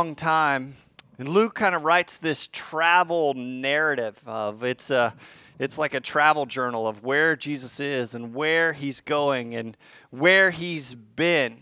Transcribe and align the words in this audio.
long 0.00 0.14
time. 0.14 0.76
And 1.18 1.28
Luke 1.28 1.54
kind 1.54 1.74
of 1.74 1.82
writes 1.82 2.16
this 2.16 2.48
travel 2.50 3.34
narrative 3.34 4.18
of 4.24 4.64
it's 4.64 4.90
a 4.90 5.14
it's 5.58 5.76
like 5.76 5.92
a 5.92 6.00
travel 6.00 6.46
journal 6.46 6.88
of 6.88 7.04
where 7.04 7.36
Jesus 7.36 7.80
is 7.80 8.14
and 8.14 8.32
where 8.32 8.72
he's 8.72 9.02
going 9.02 9.54
and 9.54 9.76
where 10.08 10.52
he's 10.52 10.94
been. 10.94 11.58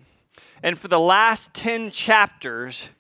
And 0.63 0.79
for 0.79 0.87
the 0.87 1.01
last 1.01 1.53
10 1.55 1.91
chapters, 1.91 2.91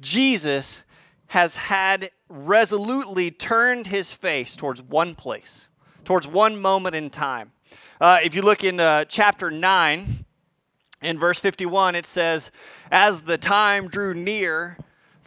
Jesus 0.00 0.82
has 1.26 1.56
had 1.56 2.10
resolutely 2.30 3.30
turned 3.30 3.88
his 3.88 4.14
face 4.14 4.56
towards 4.56 4.80
one 4.80 5.14
place, 5.14 5.66
towards 6.06 6.26
one 6.26 6.58
moment 6.58 6.96
in 6.96 7.10
time. 7.10 7.52
Uh, 8.00 8.20
if 8.24 8.34
you 8.34 8.40
look 8.40 8.64
in 8.64 8.80
uh, 8.80 9.04
chapter 9.04 9.50
9, 9.50 10.24
in 11.00 11.18
verse 11.18 11.38
51, 11.40 11.94
it 11.94 12.06
says, 12.06 12.50
As 12.90 13.22
the 13.22 13.38
time 13.38 13.88
drew 13.88 14.14
near, 14.14 14.78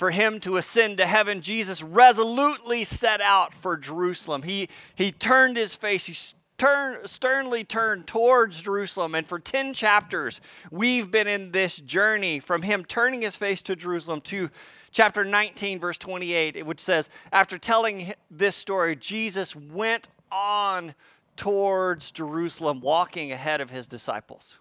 for 0.01 0.09
him 0.09 0.39
to 0.39 0.57
ascend 0.57 0.97
to 0.97 1.05
heaven, 1.05 1.41
Jesus 1.41 1.83
resolutely 1.83 2.83
set 2.83 3.21
out 3.21 3.53
for 3.53 3.77
Jerusalem. 3.77 4.41
He, 4.41 4.67
he 4.95 5.11
turned 5.11 5.57
his 5.57 5.75
face, 5.75 6.07
he 6.07 6.15
turn, 6.57 7.07
sternly 7.07 7.63
turned 7.63 8.07
towards 8.07 8.63
Jerusalem. 8.63 9.13
And 9.13 9.27
for 9.27 9.39
10 9.39 9.73
chapters, 9.75 10.41
we've 10.71 11.11
been 11.11 11.27
in 11.27 11.51
this 11.51 11.75
journey 11.75 12.39
from 12.39 12.63
him 12.63 12.83
turning 12.83 13.21
his 13.21 13.35
face 13.35 13.61
to 13.63 13.75
Jerusalem 13.75 14.21
to 14.21 14.49
chapter 14.91 15.23
19, 15.23 15.79
verse 15.79 15.97
28, 15.97 16.65
which 16.65 16.79
says, 16.79 17.09
After 17.31 17.57
telling 17.57 18.13
this 18.29 18.55
story, 18.55 18.95
Jesus 18.95 19.55
went 19.55 20.09
on 20.31 20.95
towards 21.35 22.11
Jerusalem, 22.11 22.81
walking 22.81 23.31
ahead 23.31 23.61
of 23.61 23.69
his 23.69 23.87
disciples. 23.87 24.57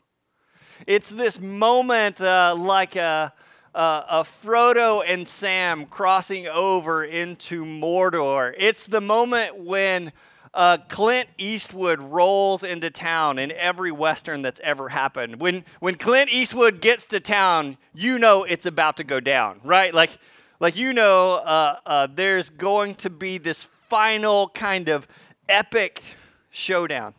It's 0.87 1.11
this 1.11 1.41
moment 1.41 2.21
uh, 2.21 2.55
like 2.59 2.97
a 2.97 3.33
uh, 3.75 4.23
Frodo 4.23 5.03
and 5.07 5.27
Sam 5.29 5.87
crossing 5.87 6.47
over 6.49 7.05
into 7.05 7.65
Mordor. 7.65 8.55
It's 8.57 8.87
the 8.87 9.01
moment 9.01 9.59
when 9.59 10.13
uh, 10.53 10.79
Clint 10.89 11.29
Eastwood 11.39 12.01
rolls 12.01 12.65
into 12.65 12.91
town 12.91 13.39
in 13.39 13.53
every 13.53 13.93
Western 13.93 14.43
that's 14.43 14.61
ever 14.61 14.89
happened. 14.89 15.41
When, 15.41 15.65
when 15.79 15.95
Clint 15.95 16.31
Eastwood 16.31 16.81
gets 16.81 17.07
to 17.09 17.21
town, 17.21 17.77
you 17.95 18.19
know 18.19 18.45
it's 18.45 18.67
about 18.67 18.97
to 18.97 19.05
go 19.05 19.21
down, 19.21 19.61
right? 19.63 19.95
Like, 19.95 20.11
like 20.59 20.77
you 20.77 20.93
know, 20.93 21.35
uh, 21.35 21.77
uh, 21.87 22.09
there's 22.13 22.51
going 22.51 22.97
to 22.97 23.11
be 23.11 23.39
this 23.39 23.69
final 23.89 24.49
kind 24.49 24.89
of 24.89 25.07
epic 25.49 26.03
showdown. 26.51 27.15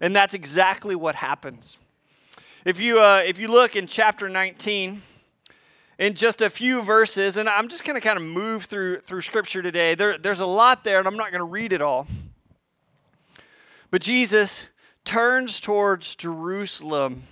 And 0.00 0.16
that's 0.16 0.34
exactly 0.34 0.96
what 0.96 1.14
happens. 1.14 1.76
If 2.62 2.78
you, 2.78 3.00
uh, 3.00 3.22
if 3.24 3.38
you 3.38 3.48
look 3.48 3.74
in 3.74 3.86
chapter 3.86 4.28
19, 4.28 5.00
in 5.98 6.12
just 6.12 6.42
a 6.42 6.50
few 6.50 6.82
verses, 6.82 7.38
and 7.38 7.48
I'm 7.48 7.68
just 7.68 7.84
going 7.84 7.98
to 7.98 8.06
kind 8.06 8.18
of 8.18 8.22
move 8.22 8.64
through 8.64 9.00
through 9.00 9.22
Scripture 9.22 9.62
today. 9.62 9.94
There, 9.94 10.18
there's 10.18 10.40
a 10.40 10.46
lot 10.46 10.84
there, 10.84 10.98
and 10.98 11.08
I'm 11.08 11.16
not 11.16 11.30
going 11.30 11.40
to 11.40 11.50
read 11.50 11.72
it 11.72 11.80
all. 11.80 12.06
But 13.90 14.02
Jesus 14.02 14.66
turns 15.06 15.58
towards 15.58 16.14
Jerusalem, 16.16 17.22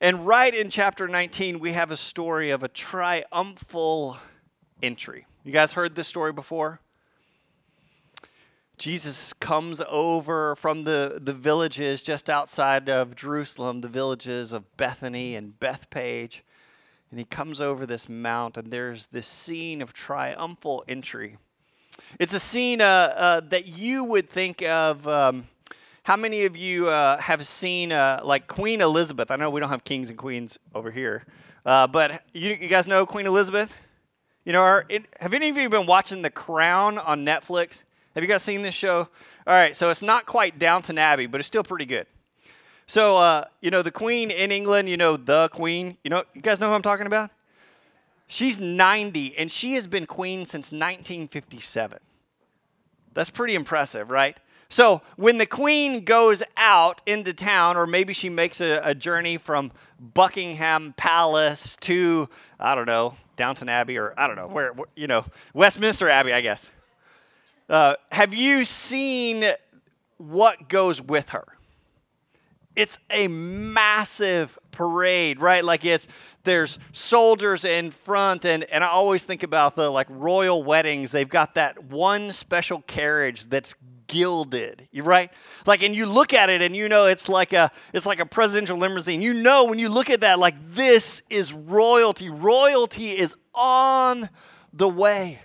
and 0.00 0.26
right 0.26 0.52
in 0.52 0.70
chapter 0.70 1.06
19, 1.06 1.60
we 1.60 1.70
have 1.70 1.92
a 1.92 1.96
story 1.96 2.50
of 2.50 2.64
a 2.64 2.68
triumphal 2.68 4.18
entry. 4.82 5.24
You 5.44 5.52
guys 5.52 5.74
heard 5.74 5.94
this 5.94 6.08
story 6.08 6.32
before? 6.32 6.80
Jesus 8.76 9.32
comes 9.34 9.80
over 9.88 10.56
from 10.56 10.84
the, 10.84 11.20
the 11.22 11.32
villages 11.32 12.02
just 12.02 12.28
outside 12.28 12.88
of 12.88 13.14
Jerusalem, 13.14 13.80
the 13.80 13.88
villages 13.88 14.52
of 14.52 14.76
Bethany 14.76 15.36
and 15.36 15.58
Bethpage. 15.60 16.40
and 17.10 17.20
he 17.20 17.24
comes 17.24 17.60
over 17.60 17.86
this 17.86 18.08
mount, 18.08 18.56
and 18.56 18.72
there's 18.72 19.06
this 19.08 19.28
scene 19.28 19.80
of 19.80 19.92
triumphal 19.92 20.84
entry. 20.88 21.36
It's 22.18 22.34
a 22.34 22.40
scene 22.40 22.80
uh, 22.80 23.14
uh, 23.16 23.40
that 23.48 23.68
you 23.68 24.02
would 24.02 24.28
think 24.28 24.62
of. 24.62 25.06
Um, 25.06 25.46
how 26.02 26.16
many 26.16 26.44
of 26.44 26.56
you 26.56 26.88
uh, 26.88 27.18
have 27.18 27.46
seen 27.46 27.92
uh, 27.92 28.20
like 28.24 28.48
Queen 28.48 28.80
Elizabeth? 28.80 29.30
I 29.30 29.36
know 29.36 29.50
we 29.50 29.60
don't 29.60 29.70
have 29.70 29.84
kings 29.84 30.08
and 30.08 30.18
queens 30.18 30.58
over 30.74 30.90
here, 30.90 31.24
uh, 31.64 31.86
but 31.86 32.22
you, 32.32 32.50
you, 32.50 32.68
guys 32.68 32.88
know 32.88 33.06
Queen 33.06 33.26
Elizabeth. 33.26 33.72
You 34.44 34.52
know, 34.52 34.62
are, 34.62 34.84
have 35.20 35.32
any 35.32 35.48
of 35.48 35.56
you 35.56 35.68
been 35.68 35.86
watching 35.86 36.22
The 36.22 36.30
Crown 36.30 36.98
on 36.98 37.24
Netflix? 37.24 37.84
Have 38.14 38.22
you 38.22 38.28
guys 38.28 38.42
seen 38.42 38.62
this 38.62 38.74
show? 38.74 39.08
All 39.46 39.54
right, 39.54 39.74
so 39.74 39.90
it's 39.90 40.02
not 40.02 40.24
quite 40.24 40.58
Downton 40.58 40.98
Abbey, 40.98 41.26
but 41.26 41.40
it's 41.40 41.46
still 41.46 41.64
pretty 41.64 41.84
good. 41.84 42.06
So, 42.86 43.16
uh, 43.16 43.46
you 43.60 43.70
know, 43.70 43.82
the 43.82 43.90
queen 43.90 44.30
in 44.30 44.52
England, 44.52 44.88
you 44.88 44.96
know, 44.96 45.16
the 45.16 45.48
queen, 45.48 45.96
you 46.04 46.10
know, 46.10 46.22
you 46.34 46.40
guys 46.40 46.60
know 46.60 46.68
who 46.68 46.74
I'm 46.74 46.82
talking 46.82 47.06
about? 47.06 47.30
She's 48.26 48.58
90 48.58 49.36
and 49.36 49.50
she 49.50 49.74
has 49.74 49.86
been 49.86 50.06
queen 50.06 50.46
since 50.46 50.66
1957. 50.70 51.98
That's 53.14 53.30
pretty 53.30 53.54
impressive, 53.54 54.10
right? 54.10 54.36
So, 54.68 55.02
when 55.16 55.38
the 55.38 55.46
queen 55.46 56.04
goes 56.04 56.42
out 56.56 57.00
into 57.06 57.32
town, 57.32 57.76
or 57.76 57.86
maybe 57.86 58.12
she 58.12 58.28
makes 58.28 58.60
a, 58.60 58.80
a 58.82 58.94
journey 58.94 59.36
from 59.36 59.72
Buckingham 60.00 60.94
Palace 60.96 61.76
to, 61.82 62.28
I 62.58 62.74
don't 62.74 62.86
know, 62.86 63.14
Downton 63.36 63.68
Abbey, 63.68 63.98
or 63.98 64.14
I 64.16 64.26
don't 64.26 64.36
know, 64.36 64.48
where, 64.48 64.72
you 64.96 65.06
know, 65.06 65.26
Westminster 65.52 66.08
Abbey, 66.08 66.32
I 66.32 66.40
guess. 66.40 66.70
Uh, 67.68 67.94
have 68.12 68.34
you 68.34 68.64
seen 68.64 69.44
what 70.18 70.68
goes 70.68 71.00
with 71.00 71.30
her? 71.30 71.54
it's 72.76 72.98
a 73.10 73.28
massive 73.28 74.58
parade, 74.70 75.40
right? 75.40 75.64
Like 75.64 75.84
it's 75.84 76.08
there's 76.42 76.78
soldiers 76.92 77.64
in 77.64 77.90
front 77.90 78.44
and 78.44 78.64
and 78.64 78.84
I 78.84 78.88
always 78.88 79.24
think 79.24 79.42
about 79.42 79.76
the 79.76 79.90
like 79.90 80.06
royal 80.10 80.62
weddings. 80.62 81.12
They've 81.12 81.28
got 81.28 81.54
that 81.54 81.84
one 81.84 82.32
special 82.32 82.82
carriage 82.82 83.46
that's 83.46 83.74
gilded. 84.06 84.88
Right? 84.94 85.30
Like 85.66 85.82
and 85.82 85.94
you 85.94 86.06
look 86.06 86.34
at 86.34 86.50
it 86.50 86.62
and 86.62 86.74
you 86.74 86.88
know 86.88 87.06
it's 87.06 87.28
like 87.28 87.52
a 87.52 87.70
it's 87.92 88.06
like 88.06 88.20
a 88.20 88.26
presidential 88.26 88.76
limousine. 88.76 89.22
You 89.22 89.34
know 89.34 89.64
when 89.64 89.78
you 89.78 89.88
look 89.88 90.10
at 90.10 90.22
that 90.22 90.38
like 90.38 90.54
this 90.70 91.22
is 91.30 91.52
royalty. 91.52 92.28
Royalty 92.28 93.10
is 93.10 93.34
on 93.54 94.28
the 94.72 94.88
way. 94.88 95.38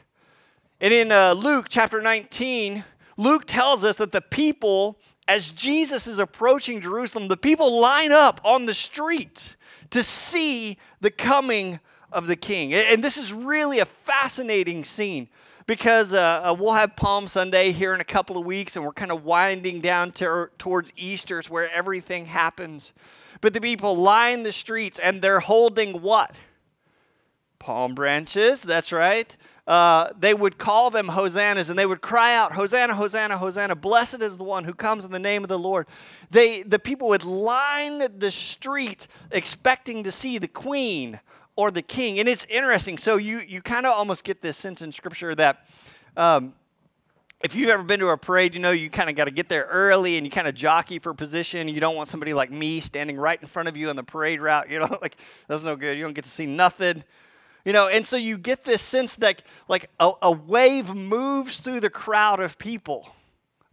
And 0.82 0.94
in 0.94 1.12
uh, 1.12 1.34
Luke 1.34 1.68
chapter 1.70 2.02
19, 2.02 2.84
Luke 3.18 3.46
tells 3.46 3.84
us 3.84 3.98
that 3.98 4.12
the 4.12 4.22
people 4.22 5.00
as 5.30 5.52
Jesus 5.52 6.08
is 6.08 6.18
approaching 6.18 6.82
Jerusalem, 6.82 7.28
the 7.28 7.38
people 7.38 7.80
line 7.80 8.12
up 8.12 8.42
on 8.44 8.66
the 8.66 8.74
street 8.74 9.56
to 9.92 10.02
see 10.02 10.78
the 11.02 11.12
coming 11.12 11.80
of 12.12 12.26
the 12.26 12.36
king. 12.36 12.74
And 12.74 13.04
this 13.04 13.16
is 13.16 13.32
really 13.32 13.78
a 13.78 13.86
fascinating 13.86 14.84
scene 14.84 15.30
because 15.68 16.14
uh, 16.14 16.42
uh, 16.44 16.56
we'll 16.60 16.74
have 16.74 16.96
Palm 16.96 17.28
Sunday 17.28 17.72
here 17.72 17.94
in 17.94 18.02
a 18.02 18.06
couple 18.06 18.40
of 18.40 18.46
weeks, 18.46 18.76
and 18.76 18.84
we're 18.84 18.92
kind 18.92 19.12
of 19.12 19.24
winding 19.24 19.82
down 19.82 20.12
to, 20.14 20.50
towards 20.58 20.92
Easter, 20.98 21.44
where 21.48 21.72
everything 21.72 22.26
happens. 22.26 22.92
But 23.40 23.54
the 23.54 23.62
people 23.62 23.96
line 23.96 24.42
the 24.42 24.52
streets, 24.52 24.98
and 24.98 25.22
they're 25.22 25.42
holding 25.42 26.02
what? 26.02 26.34
Palm 27.60 27.94
branches, 27.94 28.62
that's 28.62 28.92
right. 28.92 29.38
Uh, 29.70 30.12
they 30.18 30.34
would 30.34 30.58
call 30.58 30.90
them 30.90 31.10
hosannas 31.10 31.70
and 31.70 31.78
they 31.78 31.86
would 31.86 32.02
cry 32.02 32.34
out, 32.34 32.54
Hosanna, 32.54 32.96
Hosanna, 32.96 33.38
Hosanna, 33.38 33.76
blessed 33.76 34.20
is 34.20 34.36
the 34.36 34.44
one 34.44 34.64
who 34.64 34.74
comes 34.74 35.06
in 35.06 35.12
the 35.12 35.20
name 35.20 35.44
of 35.44 35.48
the 35.48 35.60
Lord. 35.60 35.86
They, 36.32 36.64
the 36.64 36.80
people 36.80 37.10
would 37.10 37.24
line 37.24 38.18
the 38.18 38.32
street 38.32 39.08
expecting 39.30 40.04
to 40.06 40.12
see 40.12 40.40
the 40.40 40.48
queen 40.48 41.20
or 41.56 41.70
the 41.70 41.84
king. 41.84 42.18
And 42.18 42.28
it's 42.28 42.48
interesting. 42.50 42.98
So 42.98 43.18
you, 43.18 43.42
you 43.48 43.62
kind 43.62 43.86
of 43.86 43.94
almost 43.94 44.24
get 44.24 44.42
this 44.42 44.58
sense 44.58 44.82
in 44.82 44.92
Scripture 44.92 45.36
that. 45.36 45.68
Um, 46.18 46.56
if 47.42 47.56
you've 47.56 47.70
ever 47.70 47.84
been 47.84 48.02
to 48.02 48.10
a 48.10 48.18
parade, 48.18 48.54
you 48.54 48.60
know 48.60 48.72
you 48.72 48.90
kind 48.90 49.10
of 49.10 49.16
got 49.16 49.24
to 49.24 49.32
get 49.32 49.48
there 49.48 49.64
early 49.70 50.18
and 50.18 50.26
you 50.26 50.32
kind 50.32 50.46
of 50.46 50.56
jockey 50.56 51.00
for 51.00 51.14
position. 51.14 51.70
You 51.70 51.80
don't 51.80 51.96
want 51.96 52.10
somebody 52.10 52.34
like 52.34 52.52
me 52.52 52.82
standing 52.82 53.16
right 53.16 53.42
in 53.42 53.48
front 53.48 53.70
of 53.70 53.78
you 53.78 53.90
on 53.90 53.96
the 53.96 54.04
parade 54.04 54.42
route. 54.42 54.70
You 54.70 54.80
know, 54.80 54.98
like 55.02 55.16
that's 55.48 55.64
no 55.64 55.78
good. 55.78 55.98
You 55.98 56.04
don't 56.04 56.12
get 56.12 56.26
to 56.26 56.30
see 56.30 56.46
nothing. 56.46 57.02
You 57.70 57.74
know, 57.74 57.88
and 57.88 58.04
so 58.08 58.18
you 58.18 58.40
get 58.40 58.64
this 58.64 58.82
sense 58.82 59.14
that 59.18 59.44
like 59.68 59.92
a, 60.00 60.12
a 60.24 60.32
wave 60.32 60.96
moves 60.96 61.60
through 61.60 61.82
the 61.82 61.90
crowd 61.92 62.40
of 62.40 62.58
people 62.58 63.14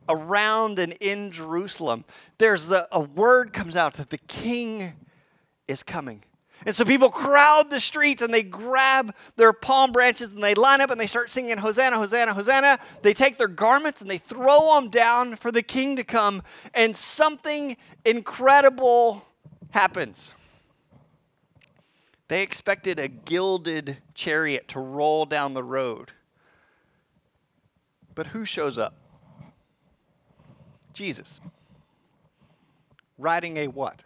around 0.06 0.78
and 0.78 0.92
in 1.00 1.30
Jerusalem. 1.30 2.04
There's 2.36 2.70
a, 2.70 2.86
a 2.92 3.00
word 3.00 3.54
comes 3.54 3.74
out 3.74 3.94
that 3.94 4.10
the 4.10 4.18
king 4.18 4.92
is 5.66 5.82
coming. 5.82 6.22
And 6.66 6.76
so 6.76 6.84
people 6.84 7.08
crowd 7.08 7.70
the 7.70 7.80
streets 7.80 8.20
and 8.20 8.34
they 8.34 8.42
grab 8.42 9.14
their 9.36 9.54
palm 9.54 9.92
branches 9.92 10.28
and 10.28 10.44
they 10.44 10.54
line 10.54 10.82
up 10.82 10.90
and 10.90 11.00
they 11.00 11.06
start 11.06 11.30
singing 11.30 11.56
Hosanna, 11.56 11.96
Hosanna, 11.96 12.34
Hosanna. 12.34 12.78
They 13.00 13.14
take 13.14 13.38
their 13.38 13.48
garments 13.48 14.02
and 14.02 14.10
they 14.10 14.18
throw 14.18 14.74
them 14.74 14.90
down 14.90 15.36
for 15.36 15.50
the 15.50 15.62
king 15.62 15.96
to 15.96 16.04
come, 16.04 16.42
and 16.74 16.94
something 16.94 17.78
incredible 18.04 19.24
happens. 19.70 20.32
They 22.28 22.42
expected 22.42 22.98
a 22.98 23.08
gilded 23.08 23.98
chariot 24.14 24.68
to 24.68 24.80
roll 24.80 25.26
down 25.26 25.54
the 25.54 25.62
road. 25.62 26.12
But 28.14 28.28
who 28.28 28.44
shows 28.44 28.78
up? 28.78 28.94
Jesus. 30.92 31.40
Riding 33.18 33.56
a 33.58 33.68
what? 33.68 34.02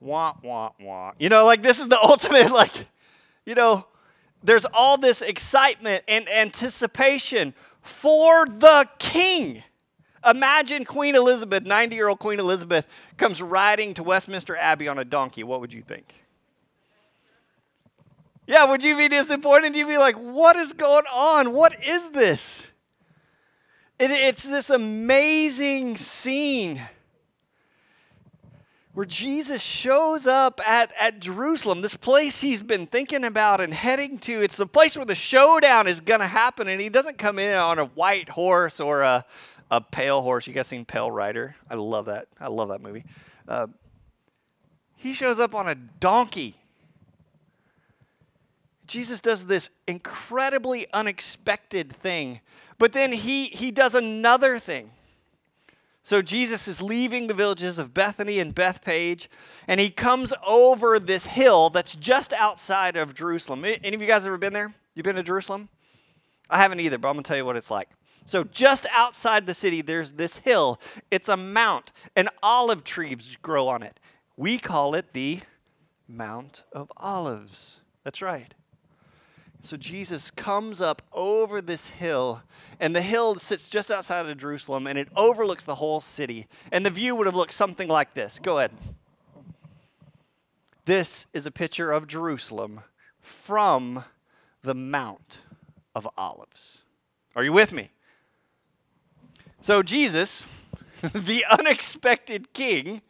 Wah, 0.00 0.34
wah, 0.42 0.70
wah. 0.80 1.12
You 1.18 1.28
know, 1.28 1.44
like 1.44 1.62
this 1.62 1.78
is 1.78 1.88
the 1.88 1.98
ultimate, 2.02 2.50
like, 2.50 2.72
you 3.44 3.54
know, 3.54 3.86
there's 4.42 4.64
all 4.72 4.96
this 4.96 5.22
excitement 5.22 6.04
and 6.08 6.28
anticipation 6.28 7.54
for 7.82 8.46
the 8.46 8.88
king. 8.98 9.62
Imagine 10.24 10.84
Queen 10.84 11.16
Elizabeth, 11.16 11.64
90 11.64 11.96
year 11.96 12.08
old 12.08 12.18
Queen 12.18 12.38
Elizabeth, 12.38 12.86
comes 13.16 13.42
riding 13.42 13.94
to 13.94 14.02
Westminster 14.02 14.56
Abbey 14.56 14.88
on 14.88 14.98
a 14.98 15.04
donkey. 15.04 15.42
What 15.42 15.60
would 15.60 15.72
you 15.72 15.82
think? 15.82 16.14
Yeah, 18.46 18.64
would 18.64 18.82
you 18.82 18.96
be 18.96 19.08
disappointed? 19.08 19.74
You'd 19.76 19.88
be 19.88 19.98
like, 19.98 20.16
what 20.16 20.56
is 20.56 20.72
going 20.72 21.04
on? 21.12 21.52
What 21.52 21.84
is 21.84 22.10
this? 22.10 22.62
It, 23.98 24.10
it's 24.10 24.44
this 24.44 24.70
amazing 24.70 25.96
scene 25.96 26.82
where 28.94 29.06
Jesus 29.06 29.62
shows 29.62 30.26
up 30.26 30.60
at, 30.68 30.92
at 31.00 31.18
Jerusalem, 31.18 31.80
this 31.80 31.94
place 31.94 32.40
he's 32.40 32.62
been 32.62 32.86
thinking 32.86 33.24
about 33.24 33.60
and 33.60 33.72
heading 33.72 34.18
to. 34.18 34.42
It's 34.42 34.58
the 34.58 34.66
place 34.66 34.96
where 34.96 35.06
the 35.06 35.14
showdown 35.14 35.86
is 35.86 36.00
going 36.00 36.20
to 36.20 36.26
happen, 36.26 36.68
and 36.68 36.80
he 36.80 36.90
doesn't 36.90 37.16
come 37.16 37.38
in 37.38 37.56
on 37.56 37.78
a 37.78 37.86
white 37.86 38.28
horse 38.28 38.80
or 38.80 39.02
a, 39.02 39.24
a 39.72 39.80
pale 39.80 40.20
horse. 40.20 40.46
You 40.46 40.52
guys 40.52 40.66
seen 40.66 40.84
Pale 40.84 41.10
Rider? 41.10 41.56
I 41.68 41.76
love 41.76 42.04
that. 42.04 42.28
I 42.38 42.48
love 42.48 42.68
that 42.68 42.82
movie. 42.82 43.04
Uh, 43.48 43.68
he 44.96 45.14
shows 45.14 45.40
up 45.40 45.54
on 45.54 45.66
a 45.66 45.74
donkey. 45.74 46.56
Jesus 48.86 49.22
does 49.22 49.46
this 49.46 49.70
incredibly 49.88 50.86
unexpected 50.92 51.90
thing, 51.90 52.40
but 52.78 52.92
then 52.92 53.12
he, 53.12 53.46
he 53.46 53.70
does 53.70 53.94
another 53.94 54.58
thing. 54.58 54.90
So 56.02 56.20
Jesus 56.20 56.68
is 56.68 56.82
leaving 56.82 57.28
the 57.28 57.34
villages 57.34 57.78
of 57.78 57.94
Bethany 57.94 58.40
and 58.40 58.54
Bethpage, 58.54 59.28
and 59.66 59.80
he 59.80 59.88
comes 59.88 60.34
over 60.46 60.98
this 60.98 61.24
hill 61.24 61.70
that's 61.70 61.96
just 61.96 62.34
outside 62.34 62.96
of 62.96 63.14
Jerusalem. 63.14 63.64
Any 63.64 63.94
of 63.94 64.02
you 64.02 64.08
guys 64.08 64.26
ever 64.26 64.36
been 64.36 64.52
there? 64.52 64.74
You 64.94 65.02
been 65.02 65.16
to 65.16 65.22
Jerusalem? 65.22 65.70
I 66.50 66.58
haven't 66.58 66.80
either, 66.80 66.98
but 66.98 67.08
I'm 67.08 67.14
gonna 67.14 67.22
tell 67.22 67.36
you 67.38 67.46
what 67.46 67.56
it's 67.56 67.70
like. 67.70 67.88
So 68.24 68.44
just 68.44 68.86
outside 68.92 69.46
the 69.46 69.54
city, 69.54 69.82
there's 69.82 70.12
this 70.12 70.38
hill. 70.38 70.80
It's 71.10 71.28
a 71.28 71.36
mount, 71.36 71.92
and 72.14 72.28
olive 72.42 72.84
trees 72.84 73.36
grow 73.42 73.68
on 73.68 73.82
it. 73.82 73.98
We 74.36 74.58
call 74.58 74.94
it 74.94 75.12
the 75.12 75.40
Mount 76.08 76.62
of 76.72 76.90
Olives. 76.96 77.80
That's 78.04 78.22
right. 78.22 78.54
So 79.60 79.76
Jesus 79.76 80.30
comes 80.30 80.80
up 80.80 81.02
over 81.12 81.60
this 81.60 81.86
hill, 81.86 82.42
and 82.80 82.96
the 82.96 83.02
hill 83.02 83.36
sits 83.36 83.68
just 83.68 83.90
outside 83.90 84.26
of 84.26 84.36
Jerusalem, 84.36 84.86
and 84.86 84.98
it 84.98 85.08
overlooks 85.14 85.64
the 85.64 85.76
whole 85.76 86.00
city. 86.00 86.48
And 86.72 86.84
the 86.84 86.90
view 86.90 87.14
would 87.14 87.26
have 87.26 87.36
looked 87.36 87.54
something 87.54 87.88
like 87.88 88.14
this. 88.14 88.40
Go 88.42 88.58
ahead. 88.58 88.72
This 90.84 91.26
is 91.32 91.46
a 91.46 91.52
picture 91.52 91.92
of 91.92 92.08
Jerusalem 92.08 92.80
from 93.20 94.04
the 94.62 94.74
Mount 94.74 95.38
of 95.94 96.08
Olives. 96.18 96.78
Are 97.36 97.44
you 97.44 97.52
with 97.52 97.72
me? 97.72 97.90
So, 99.62 99.82
Jesus, 99.82 100.42
the 101.02 101.44
unexpected 101.50 102.52
king, 102.52 103.00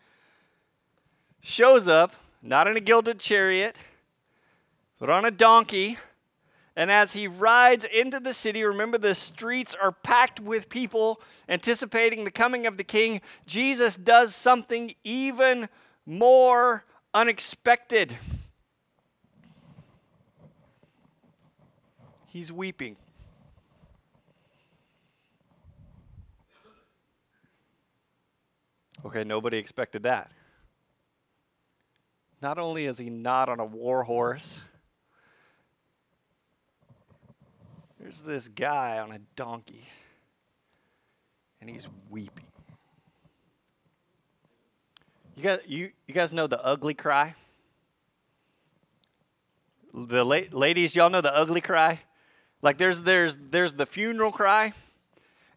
shows 1.41 1.89
up, 1.89 2.15
not 2.41 2.69
in 2.69 2.77
a 2.77 2.81
gilded 2.81 3.19
chariot, 3.19 3.77
but 4.99 5.11
on 5.11 5.25
a 5.25 5.31
donkey 5.31 5.99
and 6.75 6.91
as 6.91 7.13
he 7.13 7.29
rides 7.29 7.85
into 7.85 8.19
the 8.19 8.33
city, 8.33 8.65
remember 8.65 8.97
the 8.97 9.15
streets 9.15 9.75
are 9.75 9.93
packed 9.93 10.41
with 10.41 10.71
people 10.71 11.21
anticipating 11.49 12.25
the 12.25 12.31
coming 12.31 12.67
of 12.67 12.79
the 12.79 12.85
king. 12.85 13.21
Jesus 13.47 13.95
does 13.95 14.35
something 14.35 14.95
even 15.05 15.69
more 16.07 16.85
unexpected. 17.13 18.17
He's 22.29 22.51
weeping. 22.51 22.97
Okay, 29.05 29.25
nobody 29.25 29.59
expected 29.59 30.05
that. 30.05 30.31
Not 32.41 32.59
only 32.59 32.87
is 32.87 32.99
he 32.99 33.11
not 33.11 33.49
on 33.49 33.61
a 33.61 33.65
war 33.65 34.03
horse, 34.05 34.61
There's 38.03 38.19
this 38.19 38.49
guy 38.49 38.99
on 38.99 39.13
a 39.13 39.21
donkey, 39.37 39.87
and 41.61 41.71
he's 41.71 41.87
weeping. 42.11 42.47
You 45.37 45.45
guys, 45.45 45.61
you, 45.69 45.91
you 46.09 46.13
guys 46.13 46.33
know 46.33 46.49
the 46.49 46.61
ugly 46.65 46.95
cry? 46.95 47.37
The 49.95 50.25
la- 50.25 50.51
ladies, 50.51 50.97
y'all 50.97 51.11
know 51.11 51.21
the 51.21 51.33
ugly 51.33 51.61
cry? 51.61 52.01
Like 52.61 52.77
there's 52.77 53.03
there's 53.03 53.39
there's 53.51 53.75
the 53.75 53.87
funeral 53.87 54.33
cry, 54.33 54.73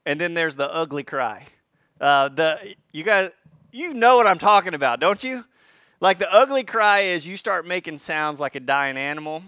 and 0.06 0.22
then 0.22 0.36
there's 0.36 0.56
the 0.56 0.72
ugly 0.72 1.04
cry. 1.04 1.48
Uh, 2.00 2.30
the 2.30 2.76
you 2.96 3.04
guys 3.04 3.32
you 3.72 3.94
know 3.94 4.16
what 4.16 4.26
I'm 4.26 4.40
talking 4.40 4.74
about, 4.74 5.00
don't 5.00 5.22
you? 5.24 5.44
Like 6.00 6.18
the 6.18 6.34
ugly 6.34 6.64
cry 6.64 7.02
is 7.02 7.28
you 7.28 7.36
start 7.36 7.68
making 7.68 7.98
sounds 7.98 8.40
like 8.40 8.56
a 8.56 8.60
dying 8.60 8.98
animal 8.98 9.44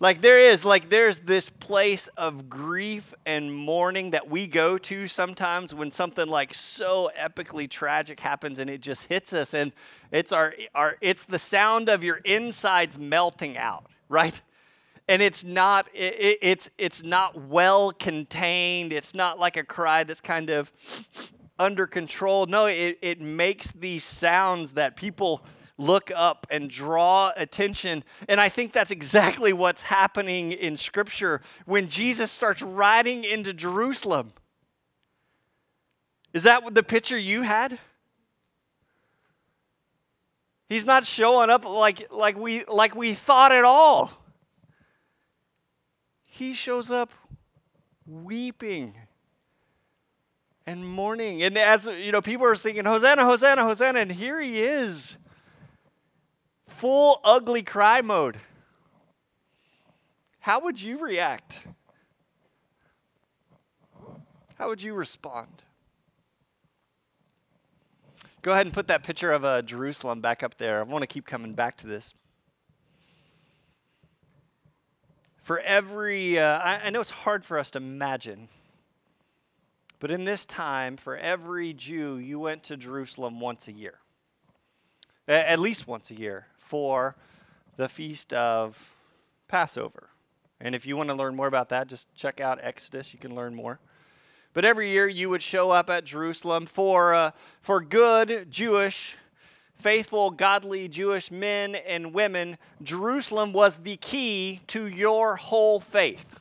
like 0.00 0.20
there 0.20 0.38
is, 0.38 0.64
like 0.64 0.90
there's 0.90 1.18
this 1.20 1.48
place 1.48 2.06
of 2.16 2.48
grief 2.48 3.14
and 3.26 3.52
mourning 3.52 4.12
that 4.12 4.30
we 4.30 4.46
go 4.46 4.78
to 4.78 5.08
sometimes 5.08 5.74
when 5.74 5.90
something 5.90 6.28
like 6.28 6.54
so 6.54 7.10
epically 7.18 7.68
tragic 7.68 8.20
happens 8.20 8.60
and 8.60 8.70
it 8.70 8.80
just 8.80 9.06
hits 9.06 9.32
us 9.32 9.54
and 9.54 9.72
it's 10.12 10.30
our, 10.30 10.54
our 10.74 10.96
it's 11.00 11.24
the 11.24 11.38
sound 11.38 11.88
of 11.88 12.04
your 12.04 12.18
insides 12.24 12.96
melting 12.96 13.58
out, 13.58 13.86
right? 14.08 14.40
And 15.08 15.20
it's 15.20 15.42
not 15.42 15.88
it, 15.92 16.38
it's 16.42 16.70
it's 16.78 17.02
not 17.02 17.48
well 17.48 17.90
contained. 17.90 18.92
It's 18.92 19.14
not 19.14 19.38
like 19.38 19.56
a 19.56 19.64
cry 19.64 20.04
that's 20.04 20.20
kind 20.20 20.50
of 20.50 20.70
under 21.58 21.86
control. 21.86 22.46
No, 22.46 22.66
it, 22.66 22.98
it 23.02 23.20
makes 23.20 23.72
these 23.72 24.04
sounds 24.04 24.72
that 24.72 24.96
people 24.96 25.44
look 25.78 26.10
up 26.14 26.46
and 26.50 26.68
draw 26.68 27.32
attention. 27.36 28.04
And 28.28 28.40
I 28.40 28.48
think 28.48 28.72
that's 28.72 28.90
exactly 28.90 29.52
what's 29.52 29.82
happening 29.82 30.52
in 30.52 30.76
Scripture 30.76 31.40
when 31.66 31.88
Jesus 31.88 32.30
starts 32.30 32.62
riding 32.62 33.24
into 33.24 33.54
Jerusalem. 33.54 34.32
Is 36.32 36.42
that 36.42 36.74
the 36.74 36.82
picture 36.82 37.16
you 37.16 37.42
had? 37.42 37.78
He's 40.68 40.84
not 40.84 41.06
showing 41.06 41.48
up 41.48 41.64
like, 41.64 42.12
like, 42.12 42.36
we, 42.36 42.64
like 42.64 42.94
we 42.94 43.14
thought 43.14 43.52
at 43.52 43.64
all. 43.64 44.12
He 46.24 46.52
shows 46.52 46.90
up 46.90 47.10
weeping 48.04 48.94
and 50.68 50.86
mourning. 50.86 51.42
And 51.42 51.56
as 51.56 51.86
you 51.86 52.12
know, 52.12 52.20
people 52.20 52.46
are 52.46 52.54
singing, 52.54 52.84
Hosanna, 52.84 53.24
Hosanna, 53.24 53.62
Hosanna, 53.62 54.00
and 54.00 54.12
here 54.12 54.38
he 54.38 54.60
is 54.60 55.16
full 56.66 57.20
ugly 57.24 57.62
cry 57.62 58.02
mode, 58.02 58.36
how 60.40 60.60
would 60.60 60.80
you 60.80 60.98
react? 60.98 61.62
How 64.56 64.68
would 64.68 64.82
you 64.82 64.92
respond? 64.92 65.62
Go 68.42 68.52
ahead 68.52 68.66
and 68.66 68.72
put 68.72 68.88
that 68.88 69.02
picture 69.02 69.32
of 69.32 69.46
uh, 69.46 69.62
Jerusalem 69.62 70.20
back 70.20 70.42
up 70.42 70.58
there. 70.58 70.80
I 70.80 70.82
want 70.82 71.02
to 71.02 71.06
keep 71.06 71.24
coming 71.24 71.54
back 71.54 71.78
to 71.78 71.86
this. 71.86 72.12
For 75.42 75.60
every, 75.60 76.38
uh, 76.38 76.58
I, 76.58 76.80
I 76.84 76.90
know 76.90 77.00
it's 77.00 77.10
hard 77.10 77.46
for 77.46 77.58
us 77.58 77.70
to 77.70 77.78
imagine, 77.78 78.50
but 80.00 80.10
in 80.10 80.24
this 80.24 80.46
time, 80.46 80.96
for 80.96 81.16
every 81.16 81.72
Jew, 81.72 82.16
you 82.16 82.38
went 82.38 82.62
to 82.64 82.76
Jerusalem 82.76 83.40
once 83.40 83.68
a 83.68 83.72
year, 83.72 83.98
at 85.26 85.58
least 85.58 85.86
once 85.86 86.10
a 86.10 86.14
year 86.14 86.46
for 86.56 87.16
the 87.76 87.88
feast 87.88 88.32
of 88.32 88.94
Passover. 89.48 90.10
And 90.60 90.74
if 90.74 90.86
you 90.86 90.96
want 90.96 91.08
to 91.08 91.14
learn 91.14 91.36
more 91.36 91.46
about 91.46 91.68
that, 91.70 91.88
just 91.88 92.12
check 92.14 92.40
out 92.40 92.58
Exodus. 92.62 93.12
You 93.12 93.18
can 93.18 93.34
learn 93.34 93.54
more. 93.54 93.78
But 94.52 94.64
every 94.64 94.90
year 94.90 95.06
you 95.06 95.30
would 95.30 95.42
show 95.42 95.70
up 95.70 95.88
at 95.88 96.04
Jerusalem 96.04 96.66
for, 96.66 97.14
uh, 97.14 97.30
for 97.60 97.80
good 97.80 98.50
Jewish, 98.50 99.16
faithful, 99.76 100.30
godly 100.30 100.88
Jewish 100.88 101.30
men 101.30 101.76
and 101.76 102.12
women. 102.12 102.58
Jerusalem 102.82 103.52
was 103.52 103.76
the 103.78 103.96
key 103.96 104.60
to 104.68 104.86
your 104.86 105.36
whole 105.36 105.78
faith. 105.78 106.40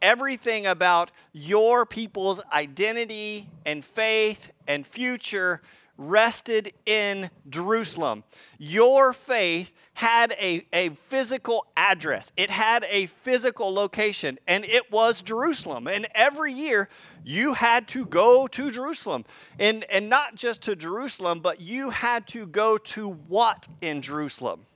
Everything 0.00 0.66
about 0.66 1.10
your 1.32 1.84
people's 1.84 2.40
identity 2.52 3.48
and 3.66 3.84
faith 3.84 4.50
and 4.66 4.86
future 4.86 5.60
rested 5.98 6.72
in 6.86 7.28
Jerusalem. 7.50 8.22
Your 8.56 9.12
faith 9.12 9.72
had 9.94 10.30
a, 10.38 10.64
a 10.72 10.90
physical 10.90 11.66
address, 11.76 12.30
it 12.36 12.50
had 12.50 12.86
a 12.88 13.06
physical 13.06 13.74
location, 13.74 14.38
and 14.46 14.64
it 14.64 14.90
was 14.92 15.20
Jerusalem. 15.20 15.88
And 15.88 16.06
every 16.14 16.52
year 16.52 16.88
you 17.24 17.54
had 17.54 17.88
to 17.88 18.06
go 18.06 18.46
to 18.46 18.70
Jerusalem. 18.70 19.24
And, 19.58 19.84
and 19.90 20.08
not 20.08 20.36
just 20.36 20.62
to 20.62 20.76
Jerusalem, 20.76 21.40
but 21.40 21.60
you 21.60 21.90
had 21.90 22.28
to 22.28 22.46
go 22.46 22.78
to 22.78 23.10
what 23.10 23.66
in 23.80 24.00
Jerusalem? 24.00 24.66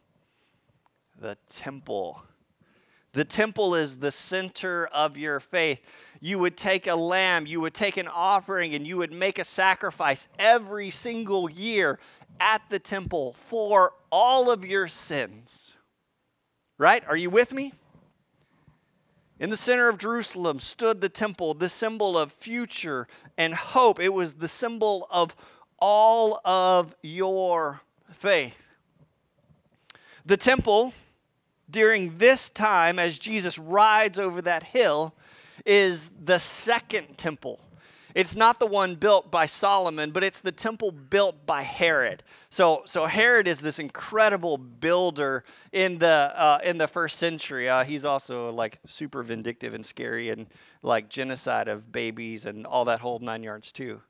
The 1.20 1.38
temple. 1.48 2.20
The 3.12 3.24
temple 3.24 3.74
is 3.74 3.98
the 3.98 4.10
center 4.10 4.86
of 4.86 5.18
your 5.18 5.38
faith. 5.38 5.80
You 6.20 6.38
would 6.38 6.56
take 6.56 6.86
a 6.86 6.94
lamb, 6.94 7.46
you 7.46 7.60
would 7.60 7.74
take 7.74 7.98
an 7.98 8.08
offering, 8.08 8.74
and 8.74 8.86
you 8.86 8.96
would 8.96 9.12
make 9.12 9.38
a 9.38 9.44
sacrifice 9.44 10.28
every 10.38 10.90
single 10.90 11.50
year 11.50 11.98
at 12.40 12.62
the 12.70 12.78
temple 12.78 13.34
for 13.34 13.92
all 14.10 14.50
of 14.50 14.64
your 14.64 14.88
sins. 14.88 15.74
Right? 16.78 17.04
Are 17.06 17.16
you 17.16 17.28
with 17.28 17.52
me? 17.52 17.72
In 19.38 19.50
the 19.50 19.56
center 19.56 19.88
of 19.88 19.98
Jerusalem 19.98 20.60
stood 20.60 21.00
the 21.00 21.08
temple, 21.08 21.54
the 21.54 21.68
symbol 21.68 22.16
of 22.16 22.32
future 22.32 23.08
and 23.36 23.52
hope. 23.52 24.00
It 24.00 24.14
was 24.14 24.34
the 24.34 24.48
symbol 24.48 25.06
of 25.10 25.34
all 25.78 26.40
of 26.44 26.94
your 27.02 27.80
faith. 28.08 28.62
The 30.24 30.36
temple, 30.36 30.94
during 31.72 32.18
this 32.18 32.48
time, 32.50 32.98
as 32.98 33.18
Jesus 33.18 33.58
rides 33.58 34.18
over 34.18 34.40
that 34.42 34.62
hill, 34.62 35.14
is 35.66 36.10
the 36.24 36.38
second 36.38 37.18
temple 37.18 37.60
it's 38.14 38.36
not 38.36 38.58
the 38.58 38.66
one 38.66 38.94
built 38.96 39.30
by 39.30 39.46
Solomon, 39.46 40.10
but 40.10 40.22
it's 40.22 40.40
the 40.40 40.52
temple 40.52 40.92
built 40.92 41.46
by 41.46 41.62
Herod. 41.62 42.22
So, 42.50 42.82
so 42.84 43.06
Herod 43.06 43.48
is 43.48 43.60
this 43.60 43.78
incredible 43.78 44.58
builder 44.58 45.44
in 45.72 45.98
the 45.98 46.32
uh, 46.34 46.58
in 46.62 46.78
the 46.78 46.88
first 46.88 47.18
century. 47.18 47.68
Uh, 47.68 47.84
he's 47.84 48.04
also 48.04 48.52
like 48.52 48.78
super 48.86 49.22
vindictive 49.22 49.72
and 49.72 49.84
scary, 49.84 50.28
and 50.28 50.46
like 50.82 51.08
genocide 51.08 51.68
of 51.68 51.90
babies 51.90 52.44
and 52.44 52.66
all 52.66 52.84
that 52.86 53.00
whole 53.00 53.18
nine 53.18 53.42
yards 53.42 53.72
too. 53.72 54.00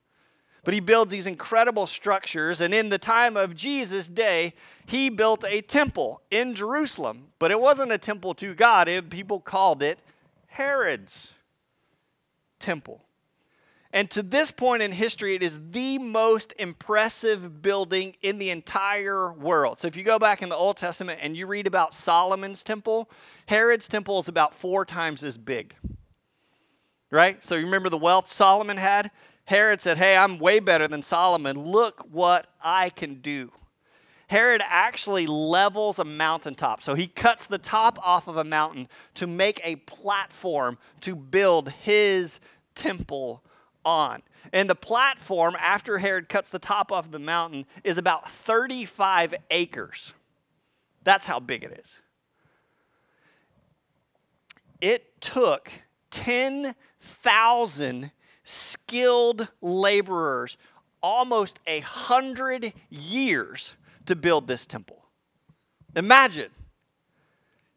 But 0.64 0.74
he 0.74 0.80
builds 0.80 1.10
these 1.10 1.26
incredible 1.26 1.86
structures, 1.88 2.60
and 2.60 2.72
in 2.72 2.88
the 2.88 2.98
time 2.98 3.36
of 3.36 3.56
Jesus' 3.56 4.08
day, 4.08 4.54
he 4.86 5.10
built 5.10 5.44
a 5.48 5.60
temple 5.60 6.22
in 6.30 6.54
Jerusalem. 6.54 7.28
But 7.40 7.50
it 7.50 7.60
wasn't 7.60 7.90
a 7.90 7.98
temple 7.98 8.34
to 8.34 8.54
God; 8.54 8.88
it, 8.88 9.10
people 9.10 9.40
called 9.40 9.82
it 9.82 9.98
Herod's 10.46 11.32
temple. 12.60 13.02
And 13.94 14.10
to 14.12 14.22
this 14.22 14.50
point 14.50 14.80
in 14.80 14.92
history, 14.92 15.34
it 15.34 15.42
is 15.42 15.60
the 15.70 15.98
most 15.98 16.54
impressive 16.58 17.60
building 17.60 18.16
in 18.22 18.38
the 18.38 18.48
entire 18.48 19.30
world. 19.30 19.78
So 19.78 19.86
if 19.86 19.96
you 19.96 20.02
go 20.02 20.18
back 20.18 20.40
in 20.40 20.48
the 20.48 20.56
Old 20.56 20.78
Testament 20.78 21.20
and 21.22 21.36
you 21.36 21.46
read 21.46 21.66
about 21.66 21.92
Solomon's 21.92 22.62
temple, 22.62 23.10
Herod's 23.46 23.88
temple 23.88 24.18
is 24.18 24.28
about 24.28 24.54
four 24.54 24.86
times 24.86 25.22
as 25.22 25.36
big. 25.36 25.74
Right? 27.10 27.44
So 27.44 27.56
you 27.56 27.66
remember 27.66 27.90
the 27.90 27.98
wealth 27.98 28.32
Solomon 28.32 28.78
had? 28.78 29.10
Herod 29.44 29.80
said, 29.80 29.98
Hey, 29.98 30.16
I'm 30.16 30.38
way 30.38 30.60
better 30.60 30.88
than 30.88 31.02
Solomon. 31.02 31.58
Look 31.58 32.06
what 32.10 32.46
I 32.62 32.90
can 32.90 33.16
do. 33.16 33.52
Herod 34.28 34.62
actually 34.64 35.26
levels 35.26 35.98
a 35.98 36.04
mountaintop. 36.04 36.82
So 36.82 36.94
he 36.94 37.06
cuts 37.06 37.46
the 37.46 37.58
top 37.58 37.98
off 38.02 38.28
of 38.28 38.38
a 38.38 38.44
mountain 38.44 38.88
to 39.14 39.26
make 39.26 39.60
a 39.62 39.76
platform 39.76 40.78
to 41.02 41.14
build 41.14 41.68
his 41.70 42.40
temple 42.74 43.44
on. 43.84 44.22
And 44.52 44.70
the 44.70 44.74
platform, 44.74 45.54
after 45.60 45.98
Herod 45.98 46.30
cuts 46.30 46.48
the 46.48 46.58
top 46.58 46.90
off 46.90 47.10
the 47.10 47.18
mountain, 47.18 47.66
is 47.84 47.98
about 47.98 48.30
35 48.30 49.34
acres. 49.50 50.14
That's 51.04 51.26
how 51.26 51.38
big 51.38 51.62
it 51.62 51.78
is. 51.78 52.00
It 54.80 55.20
took 55.20 55.70
10,000 56.10 58.12
skilled 58.44 59.48
laborers 59.60 60.56
almost 61.02 61.58
a 61.66 61.80
hundred 61.80 62.72
years 62.88 63.74
to 64.06 64.16
build 64.16 64.46
this 64.46 64.66
temple. 64.66 65.04
Imagine 65.94 66.50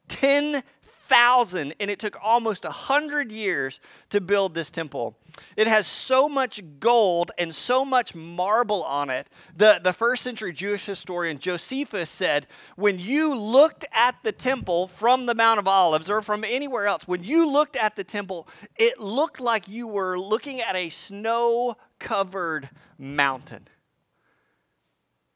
10 0.08 0.64
thousand, 1.08 1.74
and 1.80 1.92
it 1.92 2.00
took 2.00 2.18
almost 2.22 2.66
a 2.66 2.72
hundred 2.72 3.32
years 3.32 3.80
to 4.10 4.20
build 4.20 4.54
this 4.56 4.72
temple. 4.72 5.16
It 5.58 5.68
has 5.68 5.86
so 5.86 6.30
much 6.30 6.62
gold 6.80 7.32
and 7.38 7.54
so 7.54 7.84
much 7.84 8.16
marble 8.16 8.84
on 8.84 9.10
it. 9.10 9.28
The, 9.56 9.80
the 9.84 9.94
first 9.94 10.24
century 10.24 10.54
Jewish 10.54 10.86
historian 10.86 11.40
Josephus 11.40 12.10
said, 12.10 12.48
when 12.76 13.00
you 13.00 13.36
looked 13.36 13.86
at 13.92 14.16
the 14.24 14.32
temple 14.32 14.88
from 14.88 15.26
the 15.26 15.36
Mount 15.36 15.60
of 15.60 15.68
Olives 15.68 16.10
or 16.10 16.22
from 16.22 16.44
anywhere 16.44 16.88
else, 16.88 17.08
when 17.08 17.24
you 17.24 17.48
looked 17.50 17.76
at 17.76 17.96
the 17.96 18.04
temple, 18.04 18.48
it 18.78 19.00
looked 19.00 19.40
like 19.40 19.68
you 19.68 19.88
were 19.88 20.18
looking 20.18 20.62
at 20.62 20.76
a 20.76 20.90
snow 20.90 21.76
covered 22.00 22.70
mountain. 22.98 23.68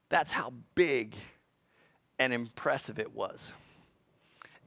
That's 0.10 0.32
how 0.32 0.54
big 0.76 1.16
and 2.18 2.34
impressive 2.34 3.00
it 3.00 3.14
was. 3.14 3.54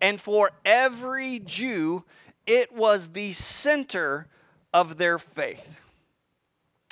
And 0.02 0.20
for 0.20 0.50
every 0.64 1.38
Jew, 1.38 2.04
it 2.44 2.72
was 2.74 3.08
the 3.08 3.32
center 3.32 4.26
of 4.74 4.98
their 4.98 5.16
faith. 5.16 5.78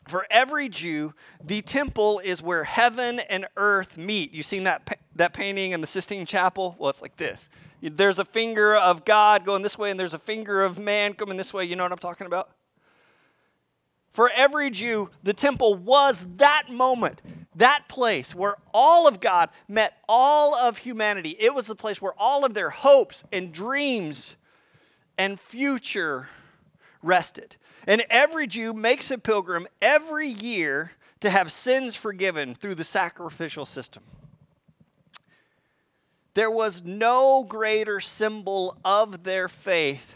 For 0.06 0.26
every 0.30 0.68
Jew, 0.68 1.12
the 1.44 1.60
temple 1.60 2.20
is 2.20 2.40
where 2.40 2.64
heaven 2.64 3.20
and 3.28 3.46
earth 3.56 3.98
meet. 3.98 4.32
You've 4.32 4.46
seen 4.46 4.64
that, 4.64 4.98
that 5.16 5.32
painting 5.32 5.72
in 5.72 5.80
the 5.80 5.86
Sistine 5.88 6.24
Chapel? 6.24 6.76
Well, 6.78 6.88
it's 6.88 7.02
like 7.02 7.16
this. 7.16 7.50
There's 7.82 8.18
a 8.18 8.24
finger 8.24 8.76
of 8.76 9.04
God 9.04 9.44
going 9.44 9.62
this 9.62 9.76
way, 9.76 9.90
and 9.90 9.98
there's 9.98 10.14
a 10.14 10.18
finger 10.18 10.62
of 10.62 10.78
man 10.78 11.14
coming 11.14 11.36
this 11.36 11.52
way. 11.52 11.64
You 11.64 11.76
know 11.76 11.82
what 11.82 11.92
I'm 11.92 11.98
talking 11.98 12.26
about? 12.26 12.50
For 14.12 14.30
every 14.34 14.70
Jew, 14.70 15.10
the 15.22 15.32
temple 15.32 15.74
was 15.74 16.26
that 16.36 16.64
moment, 16.70 17.22
that 17.56 17.88
place 17.88 18.34
where 18.34 18.56
all 18.72 19.06
of 19.08 19.20
God 19.20 19.50
met 19.68 19.98
all 20.08 20.54
of 20.54 20.78
humanity. 20.78 21.36
It 21.38 21.54
was 21.54 21.66
the 21.66 21.74
place 21.74 22.00
where 22.00 22.14
all 22.16 22.44
of 22.44 22.54
their 22.54 22.70
hopes 22.70 23.24
and 23.32 23.52
dreams 23.52 24.36
and 25.18 25.38
future 25.38 26.28
rested. 27.02 27.56
And 27.86 28.04
every 28.08 28.46
Jew 28.46 28.72
makes 28.72 29.10
a 29.10 29.18
pilgrim 29.18 29.66
every 29.82 30.28
year 30.28 30.92
to 31.20 31.30
have 31.30 31.52
sins 31.52 31.96
forgiven 31.96 32.54
through 32.54 32.76
the 32.76 32.84
sacrificial 32.84 33.66
system. 33.66 34.02
There 36.34 36.50
was 36.50 36.82
no 36.84 37.44
greater 37.44 38.00
symbol 38.00 38.76
of 38.84 39.24
their 39.24 39.48
faith 39.48 40.14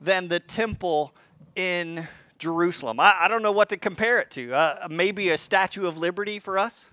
than 0.00 0.28
the 0.28 0.40
temple 0.40 1.14
in 1.56 2.06
Jerusalem. 2.44 3.00
I, 3.00 3.16
I 3.20 3.28
don't 3.28 3.42
know 3.42 3.52
what 3.52 3.70
to 3.70 3.78
compare 3.78 4.18
it 4.18 4.30
to. 4.32 4.52
Uh, 4.52 4.86
maybe 4.90 5.30
a 5.30 5.38
Statue 5.38 5.86
of 5.86 5.96
Liberty 5.96 6.38
for 6.38 6.58
us 6.58 6.90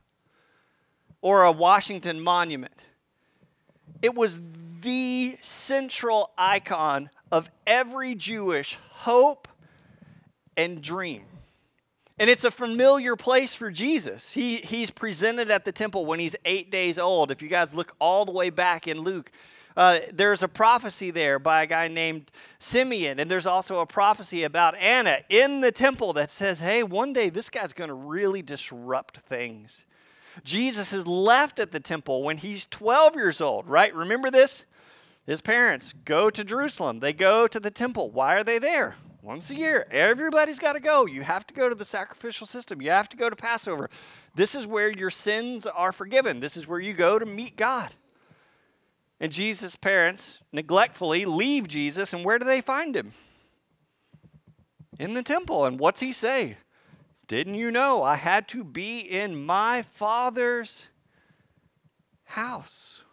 or 1.22 1.43
a 1.43 1.51
Washington 1.51 2.22
Monument. 2.22 2.81
It 4.01 4.15
was 4.15 4.41
the 4.79 5.38
central 5.41 6.31
icon 6.38 7.10
of 7.34 7.51
every 7.67 8.15
Jewish 8.15 8.79
hope 8.91 9.50
and 10.55 10.81
dream. 10.81 11.24
And 12.17 12.29
it's 12.29 12.46
a 12.46 12.51
familiar 12.51 13.17
place 13.17 13.53
for 13.53 13.70
Jesus. 13.70 14.31
He, 14.31 14.58
he's 14.58 14.89
presented 14.89 15.51
at 15.51 15.65
the 15.65 15.74
temple 15.74 16.05
when 16.05 16.20
he's 16.20 16.36
eight 16.46 16.72
days 16.72 16.98
old. 16.98 17.29
If 17.29 17.41
you 17.41 17.50
guys 17.50 17.75
look 17.75 17.93
all 18.00 18.24
the 18.24 18.31
way 18.31 18.50
back 18.50 18.88
in 18.88 19.01
Luke, 19.01 19.31
uh, 19.75 20.00
there's 20.13 20.44
a 20.44 20.48
prophecy 20.48 21.12
there 21.12 21.40
by 21.40 21.63
a 21.63 21.68
guy 21.68 21.88
named 21.88 22.32
Simeon, 22.60 23.20
and 23.20 23.30
there's 23.30 23.46
also 23.46 23.80
a 23.80 23.86
prophecy 23.86 24.44
about 24.44 24.75
Anna 24.75 25.20
in 25.30 25.62
the 25.62 25.72
temple 25.72 26.13
that 26.13 26.30
says, 26.30 26.60
hey, 26.60 26.84
one 26.84 27.13
day 27.13 27.30
this 27.30 27.50
guy's 27.50 27.74
going 27.74 27.88
to 27.88 27.94
really 27.94 28.42
disrupt 28.42 29.18
things. 29.18 29.86
Jesus 30.44 30.94
is 30.94 31.08
left 31.08 31.60
at 31.60 31.72
the 31.72 31.80
temple 31.80 32.24
when 32.24 32.38
he's 32.38 32.66
12 32.68 33.16
years 33.16 33.42
old, 33.42 33.68
right? 33.68 33.94
Remember 33.94 34.30
this? 34.30 34.66
His 35.25 35.42
parents 35.42 35.94
go 36.06 36.30
to 36.30 36.44
Jerusalem. 36.44 37.00
They 37.00 37.13
go 37.13 37.48
to 37.48 37.60
the 37.60 37.72
temple. 37.72 38.10
Why 38.10 38.36
are 38.36 38.44
they 38.44 38.60
there? 38.60 38.96
Once 39.22 39.50
a 39.51 39.56
year. 39.56 39.86
Everybody's 39.92 40.58
got 40.58 40.74
to 40.74 40.80
go. 40.80 41.06
You 41.06 41.22
have 41.22 41.46
to 41.48 41.54
go 41.54 41.70
to 41.70 41.75
the 41.75 41.86
sacrificial 41.86 42.48
system. 42.48 42.82
You 42.82 42.90
have 42.90 43.08
to 43.10 43.18
go 43.18 43.30
to 43.30 43.36
Passover. 43.36 43.90
This 44.34 44.56
is 44.56 44.66
where 44.66 44.92
your 44.92 45.12
sins 45.12 45.68
are 45.68 45.92
forgiven. 45.92 46.40
This 46.40 46.58
is 46.58 46.68
where 46.68 46.80
you 46.80 46.94
go 46.94 47.20
to 47.20 47.25
meet 47.25 47.56
God. 47.56 47.92
And 49.22 49.32
Jesus' 49.32 49.75
parents 49.75 50.40
neglectfully 50.51 51.25
leave 51.25 51.68
Jesus, 51.68 52.12
and 52.12 52.25
where 52.25 52.40
do 52.40 52.44
they 52.44 52.60
find 52.60 52.96
him? 52.96 53.13
In 55.00 55.13
the 55.13 55.22
temple. 55.22 55.63
And 55.63 55.80
what's 55.80 56.00
he 56.00 56.12
say? 56.12 56.58
Didn't 57.28 57.54
you 57.54 57.70
know 57.70 58.01
I 58.01 58.16
had 58.16 58.48
to 58.50 58.63
be 58.63 59.00
in 59.00 59.46
my 59.46 59.84
Father's 59.84 60.88
house? 62.24 63.04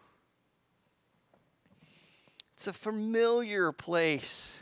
It's 2.54 2.66
a 2.66 2.72
familiar 2.72 3.70
place 3.70 4.54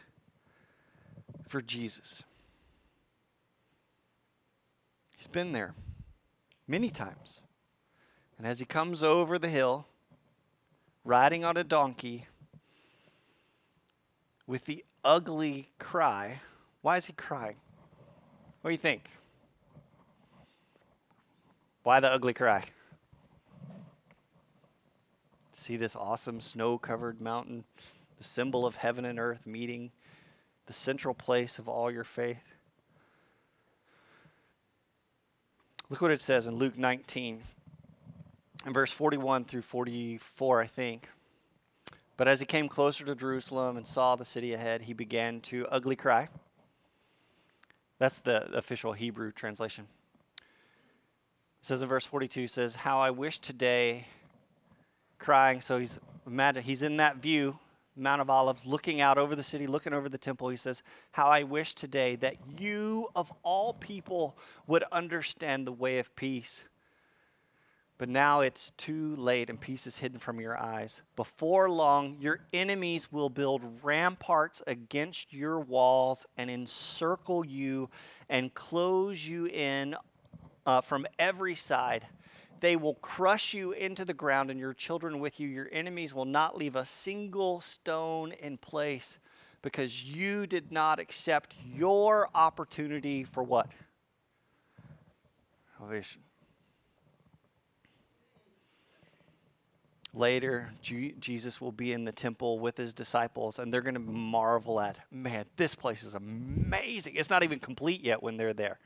for 1.47 1.62
Jesus. 1.62 2.25
He's 5.17 5.29
been 5.29 5.53
there 5.53 5.75
many 6.67 6.91
times. 6.91 7.41
And 8.37 8.49
as 8.49 8.59
he 8.59 8.65
comes 8.65 9.05
over 9.05 9.38
the 9.38 9.49
hill, 9.49 9.87
riding 11.06 11.44
on 11.44 11.56
a 11.56 11.62
donkey 11.62 12.26
with 14.46 14.64
the 14.64 14.84
ugly 15.04 15.70
cry. 15.78 16.40
Why 16.82 16.96
is 16.96 17.06
he 17.06 17.12
crying? 17.12 17.56
What 18.60 18.70
do 18.70 18.72
you 18.72 18.78
think? 18.78 19.08
Why 21.84 22.00
the 22.00 22.10
ugly 22.10 22.34
cry? 22.34 22.64
See 25.52 25.76
this 25.76 25.94
awesome 25.94 26.40
snow 26.40 26.76
covered 26.76 27.20
mountain, 27.20 27.64
the 28.18 28.25
symbol 28.25 28.66
of 28.66 28.76
heaven 28.76 29.04
and 29.04 29.20
earth 29.20 29.46
meeting, 29.46 29.92
the 30.66 30.72
central 30.72 31.14
place 31.14 31.60
of 31.60 31.68
all 31.68 31.90
your 31.90 32.04
faith. 32.04 32.42
Look 35.88 36.00
what 36.00 36.10
it 36.10 36.20
says 36.20 36.48
in 36.48 36.56
Luke 36.56 36.76
19, 36.76 37.42
in 38.66 38.73
verse 38.73 38.90
41 38.90 39.44
through 39.44 39.62
44, 39.62 40.61
I 40.61 40.66
think. 40.66 41.08
But 42.16 42.26
as 42.26 42.40
he 42.40 42.46
came 42.46 42.68
closer 42.68 43.04
to 43.04 43.14
Jerusalem 43.14 43.76
and 43.76 43.87
saw 43.87 44.16
the 44.16 44.25
city 44.25 44.52
ahead, 44.52 44.82
he 44.82 44.92
began 44.92 45.40
to 45.42 45.66
ugly 45.68 45.94
cry. 45.94 46.28
That's 47.99 48.18
the 48.18 48.52
official 48.56 48.92
Hebrew 48.92 49.30
translation. 49.30 49.87
It 50.37 51.66
says 51.66 51.80
in 51.80 51.88
verse 51.88 52.04
42 52.04 52.49
says, 52.49 52.76
"How 52.76 52.99
I 52.99 53.11
wish 53.11 53.38
today 53.38 54.08
crying." 55.18 55.61
So 55.61 55.78
he's 55.78 55.99
imagine 56.26 56.64
he's 56.64 56.82
in 56.82 56.96
that 56.96 57.16
view, 57.16 57.58
Mount 57.94 58.20
of 58.20 58.28
Olives, 58.28 58.66
looking 58.66 59.00
out 59.00 59.16
over 59.16 59.37
the 59.37 59.42
city, 59.42 59.66
looking 59.66 59.92
over 59.92 60.08
the 60.08 60.18
temple. 60.18 60.49
He 60.49 60.56
says, 60.56 60.82
"How 61.12 61.28
I 61.28 61.42
wish 61.42 61.75
today 61.75 62.16
that 62.16 62.61
you 62.61 63.08
of 63.14 63.32
all 63.42 63.75
people 63.75 64.37
would 64.66 64.82
understand 64.92 65.66
the 65.66 65.73
way 65.73 65.99
of 65.99 66.14
peace." 66.16 66.64
But 67.99 68.11
now 68.11 68.43
it's 68.43 68.73
too 68.76 69.17
late 69.17 69.49
and 69.49 69.59
peace 69.59 69.87
is 69.87 69.97
hidden 69.99 70.19
from 70.19 70.38
your 70.38 70.59
eyes. 70.59 71.00
Before 71.15 71.71
long, 71.71 72.19
your 72.21 72.41
enemies 72.53 73.11
will 73.11 73.31
build 73.31 73.62
ramparts 73.83 74.62
against 74.67 75.33
your 75.33 75.61
walls 75.61 76.26
and 76.37 76.50
encircle 76.50 77.47
you 77.47 77.88
and 78.29 78.53
close 78.53 79.26
you 79.26 79.47
in 79.47 79.97
uh, 80.67 80.83
from 80.83 81.07
every 81.19 81.55
side. 81.55 82.07
They 82.61 82.76
will 82.76 82.95
crush 82.95 83.55
you 83.55 83.73
into 83.73 84.05
the 84.05 84.15
ground 84.15 84.50
and 84.50 84.61
your 84.61 84.75
children 84.75 85.19
with 85.19 85.41
you. 85.41 85.49
Your 85.49 85.69
enemies 85.73 86.12
will 86.12 86.25
not 86.26 86.57
leave 86.57 86.76
a 86.76 86.85
single 86.85 87.61
stone 87.61 88.33
in 88.33 88.59
place 88.59 89.19
because 89.62 90.05
you 90.05 90.47
did 90.47 90.71
not 90.71 90.99
accept 90.99 91.55
your 91.65 92.29
opportunity 92.35 93.25
for 93.25 93.43
what? 93.43 93.69
Salvation. 95.79 96.25
Later, 100.16 100.70
Jesus 100.80 101.61
will 101.61 101.73
be 101.73 101.92
in 101.92 102.06
the 102.06 102.12
temple 102.12 102.58
with 102.58 102.78
his 102.78 102.94
disciples, 102.94 103.58
and 103.58 103.70
they're 103.70 103.82
going 103.82 103.92
to 103.92 104.00
marvel 104.00 104.80
at, 104.80 104.99
man, 105.11 105.44
this 105.56 105.75
place 105.75 106.02
is 106.02 106.14
amazing. 106.14 107.16
It's 107.16 107.28
not 107.28 107.44
even 107.44 107.61
complete 107.61 108.02
yet 108.02 108.23
when 108.23 108.38
they're 108.38 108.54
there. 108.54 108.78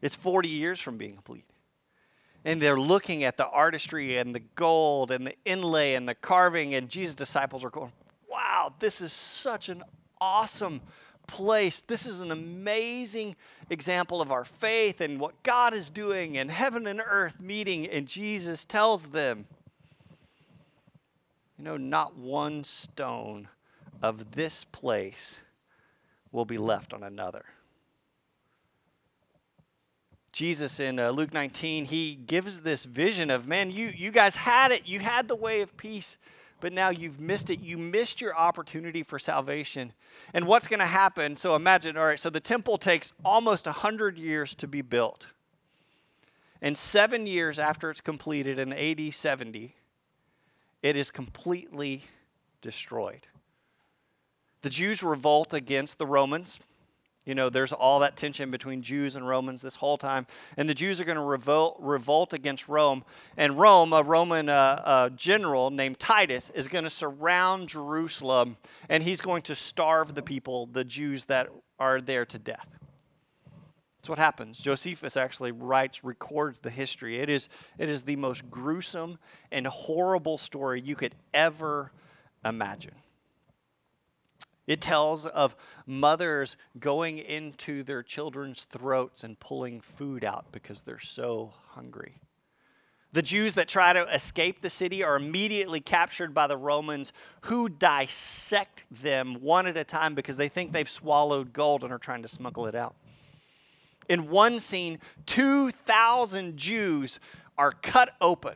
It's 0.00 0.16
40 0.16 0.48
years 0.48 0.80
from 0.80 0.98
being 0.98 1.14
complete. 1.14 1.44
And 2.44 2.60
they're 2.60 2.80
looking 2.80 3.22
at 3.22 3.36
the 3.36 3.46
artistry 3.46 4.18
and 4.18 4.34
the 4.34 4.40
gold 4.40 5.12
and 5.12 5.28
the 5.28 5.34
inlay 5.44 5.94
and 5.94 6.08
the 6.08 6.16
carving, 6.16 6.74
and 6.74 6.88
Jesus' 6.88 7.14
disciples 7.14 7.62
are 7.62 7.70
going, 7.70 7.92
wow, 8.28 8.72
this 8.80 9.00
is 9.00 9.12
such 9.12 9.68
an 9.68 9.84
awesome 10.20 10.80
place. 11.28 11.82
This 11.82 12.04
is 12.04 12.20
an 12.20 12.32
amazing 12.32 13.36
example 13.70 14.20
of 14.20 14.32
our 14.32 14.44
faith 14.44 15.00
and 15.00 15.20
what 15.20 15.40
God 15.44 15.72
is 15.72 15.88
doing, 15.88 16.36
and 16.36 16.50
heaven 16.50 16.88
and 16.88 17.00
earth 17.06 17.40
meeting. 17.40 17.86
And 17.86 18.08
Jesus 18.08 18.64
tells 18.64 19.10
them, 19.10 19.46
you 21.62 21.68
know, 21.68 21.76
not 21.76 22.18
one 22.18 22.64
stone 22.64 23.46
of 24.02 24.32
this 24.32 24.64
place 24.64 25.42
will 26.32 26.44
be 26.44 26.58
left 26.58 26.92
on 26.92 27.04
another. 27.04 27.44
Jesus 30.32 30.80
in 30.80 30.98
uh, 30.98 31.10
Luke 31.10 31.32
19, 31.32 31.84
he 31.84 32.16
gives 32.16 32.62
this 32.62 32.84
vision 32.84 33.30
of, 33.30 33.46
man, 33.46 33.70
you, 33.70 33.92
you 33.96 34.10
guys 34.10 34.34
had 34.34 34.72
it. 34.72 34.88
You 34.88 34.98
had 34.98 35.28
the 35.28 35.36
way 35.36 35.60
of 35.60 35.76
peace, 35.76 36.16
but 36.58 36.72
now 36.72 36.88
you've 36.88 37.20
missed 37.20 37.48
it. 37.48 37.60
You 37.60 37.78
missed 37.78 38.20
your 38.20 38.36
opportunity 38.36 39.04
for 39.04 39.20
salvation. 39.20 39.92
And 40.34 40.48
what's 40.48 40.66
going 40.66 40.80
to 40.80 40.86
happen? 40.86 41.36
So 41.36 41.54
imagine, 41.54 41.96
all 41.96 42.06
right, 42.06 42.18
so 42.18 42.28
the 42.28 42.40
temple 42.40 42.76
takes 42.76 43.12
almost 43.24 43.66
100 43.66 44.18
years 44.18 44.56
to 44.56 44.66
be 44.66 44.82
built. 44.82 45.28
And 46.60 46.76
seven 46.76 47.28
years 47.28 47.60
after 47.60 47.88
it's 47.88 48.00
completed 48.00 48.58
in 48.58 48.72
AD 48.72 49.14
70, 49.14 49.76
it 50.82 50.96
is 50.96 51.10
completely 51.10 52.04
destroyed. 52.60 53.26
The 54.62 54.70
Jews 54.70 55.02
revolt 55.02 55.54
against 55.54 55.98
the 55.98 56.06
Romans. 56.06 56.60
You 57.24 57.36
know, 57.36 57.50
there's 57.50 57.72
all 57.72 58.00
that 58.00 58.16
tension 58.16 58.50
between 58.50 58.82
Jews 58.82 59.14
and 59.14 59.26
Romans 59.26 59.62
this 59.62 59.76
whole 59.76 59.96
time. 59.96 60.26
And 60.56 60.68
the 60.68 60.74
Jews 60.74 61.00
are 61.00 61.04
going 61.04 61.16
to 61.16 61.22
revolt, 61.22 61.76
revolt 61.80 62.32
against 62.32 62.68
Rome. 62.68 63.04
And 63.36 63.58
Rome, 63.58 63.92
a 63.92 64.02
Roman 64.02 64.48
uh, 64.48 64.82
uh, 64.84 65.08
general 65.10 65.70
named 65.70 66.00
Titus, 66.00 66.50
is 66.54 66.66
going 66.66 66.84
to 66.84 66.90
surround 66.90 67.68
Jerusalem 67.68 68.56
and 68.88 69.04
he's 69.04 69.20
going 69.20 69.42
to 69.42 69.54
starve 69.54 70.14
the 70.14 70.22
people, 70.22 70.66
the 70.66 70.84
Jews 70.84 71.26
that 71.26 71.48
are 71.78 72.00
there 72.00 72.24
to 72.26 72.38
death. 72.38 72.66
That's 74.02 74.08
what 74.08 74.18
happens. 74.18 74.58
Josephus 74.58 75.16
actually 75.16 75.52
writes, 75.52 76.02
records 76.02 76.58
the 76.58 76.70
history. 76.70 77.20
It 77.20 77.28
is, 77.28 77.48
it 77.78 77.88
is 77.88 78.02
the 78.02 78.16
most 78.16 78.50
gruesome 78.50 79.20
and 79.52 79.64
horrible 79.64 80.38
story 80.38 80.80
you 80.80 80.96
could 80.96 81.14
ever 81.32 81.92
imagine. 82.44 82.96
It 84.66 84.80
tells 84.80 85.26
of 85.26 85.54
mothers 85.86 86.56
going 86.80 87.18
into 87.18 87.84
their 87.84 88.02
children's 88.02 88.62
throats 88.62 89.22
and 89.22 89.38
pulling 89.38 89.80
food 89.80 90.24
out 90.24 90.46
because 90.50 90.80
they're 90.80 90.98
so 90.98 91.54
hungry. 91.68 92.16
The 93.12 93.22
Jews 93.22 93.54
that 93.54 93.68
try 93.68 93.92
to 93.92 94.12
escape 94.12 94.62
the 94.62 94.70
city 94.70 95.04
are 95.04 95.14
immediately 95.14 95.78
captured 95.78 96.34
by 96.34 96.48
the 96.48 96.56
Romans 96.56 97.12
who 97.42 97.68
dissect 97.68 98.82
them 98.90 99.36
one 99.40 99.68
at 99.68 99.76
a 99.76 99.84
time 99.84 100.16
because 100.16 100.38
they 100.38 100.48
think 100.48 100.72
they've 100.72 100.90
swallowed 100.90 101.52
gold 101.52 101.84
and 101.84 101.92
are 101.92 101.98
trying 101.98 102.22
to 102.22 102.28
smuggle 102.28 102.66
it 102.66 102.74
out. 102.74 102.96
In 104.08 104.28
one 104.28 104.60
scene, 104.60 104.98
2,000 105.26 106.56
Jews 106.56 107.18
are 107.56 107.72
cut 107.72 108.14
open 108.20 108.54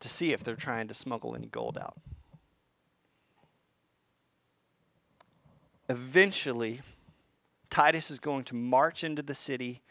to 0.00 0.08
see 0.08 0.32
if 0.32 0.44
they're 0.44 0.56
trying 0.56 0.88
to 0.88 0.94
smuggle 0.94 1.34
any 1.34 1.46
gold 1.46 1.76
out. 1.76 1.96
Eventually, 5.88 6.82
Titus 7.70 8.10
is 8.10 8.18
going 8.18 8.44
to 8.44 8.54
march 8.54 9.02
into 9.02 9.22
the 9.22 9.34
city 9.34 9.82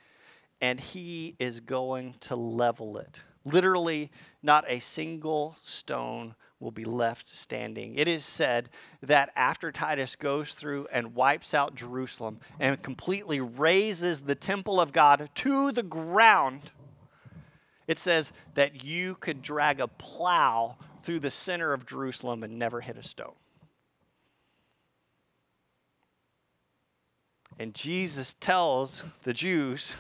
and 0.62 0.80
he 0.80 1.36
is 1.40 1.60
going 1.60 2.16
to 2.22 2.36
level 2.36 2.98
it. 2.98 3.22
Literally, 3.46 4.12
not 4.42 4.66
a 4.68 4.80
single 4.80 5.58
stone 5.64 6.36
will 6.60 6.72
be 6.72 6.86
left 6.86 7.30
standing. 7.30 7.96
It 7.96 8.08
is 8.08 8.26
said 8.26 8.70
that 9.02 9.32
after 9.36 9.72
Titus 9.72 10.16
goes 10.16 10.54
through 10.54 10.88
and 10.92 11.14
wipes 11.14 11.54
out 11.54 11.76
Jerusalem 11.76 12.40
and 12.60 12.82
completely 12.82 13.40
razes 13.40 14.22
the 14.22 14.36
temple 14.36 14.82
of 14.82 14.92
God 14.92 15.30
to 15.36 15.72
the 15.72 15.84
ground, 15.84 16.72
it 17.88 18.00
says 18.00 18.32
that 18.56 18.84
you 18.84 19.16
could 19.16 19.42
drag 19.42 19.80
a 19.80 19.88
plow 19.88 20.78
through 21.04 21.20
the 21.20 21.32
center 21.32 21.74
of 21.74 21.86
Jerusalem 21.86 22.44
and 22.44 22.58
never 22.58 22.82
hit 22.82 22.98
a 22.98 23.04
stone. 23.04 23.36
And 27.60 27.74
Jesus 27.74 28.36
tells 28.40 29.04
the 29.24 29.34
Jews, 29.34 29.96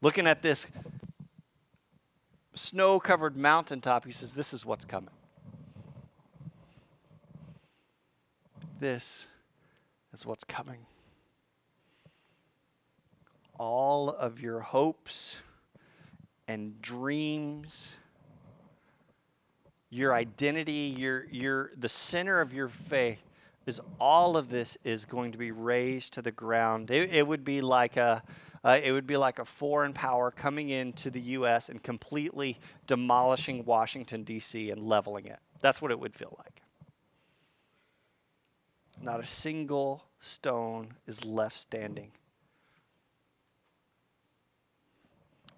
looking 0.00 0.26
at 0.26 0.42
this 0.42 0.66
snow 2.54 2.98
covered 2.98 3.36
mountaintop, 3.36 4.04
he 4.06 4.12
says, 4.12 4.34
This 4.34 4.52
is 4.52 4.64
what's 4.64 4.84
coming. 4.84 5.10
This 8.82 9.28
is 10.12 10.26
what's 10.26 10.42
coming. 10.42 10.86
All 13.56 14.08
of 14.08 14.40
your 14.40 14.58
hopes 14.58 15.36
and 16.48 16.82
dreams, 16.82 17.92
your 19.88 20.12
identity, 20.12 20.96
your, 20.98 21.26
your, 21.30 21.70
the 21.76 21.88
center 21.88 22.40
of 22.40 22.52
your 22.52 22.66
faith 22.66 23.20
is 23.66 23.80
all 24.00 24.36
of 24.36 24.48
this 24.50 24.76
is 24.82 25.04
going 25.04 25.30
to 25.30 25.38
be 25.38 25.52
razed 25.52 26.14
to 26.14 26.20
the 26.20 26.32
ground. 26.32 26.90
It, 26.90 27.14
it 27.14 27.28
would 27.28 27.44
be 27.44 27.60
like 27.60 27.96
a 27.96 28.24
uh, 28.64 28.80
it 28.82 28.90
would 28.90 29.06
be 29.06 29.16
like 29.16 29.38
a 29.38 29.44
foreign 29.44 29.92
power 29.92 30.32
coming 30.32 30.70
into 30.70 31.08
the 31.08 31.20
U.S. 31.20 31.68
and 31.68 31.80
completely 31.80 32.58
demolishing 32.88 33.64
Washington 33.64 34.24
D.C. 34.24 34.70
and 34.70 34.82
leveling 34.82 35.26
it. 35.26 35.38
That's 35.60 35.80
what 35.80 35.92
it 35.92 36.00
would 36.00 36.16
feel 36.16 36.36
like. 36.36 36.61
Not 39.02 39.18
a 39.18 39.26
single 39.26 40.04
stone 40.20 40.94
is 41.08 41.24
left 41.24 41.58
standing. 41.58 42.12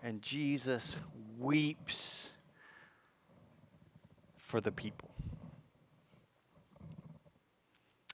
And 0.02 0.22
Jesus 0.22 0.96
weeps 1.38 2.32
for 4.38 4.60
the 4.60 4.72
people. 4.72 5.10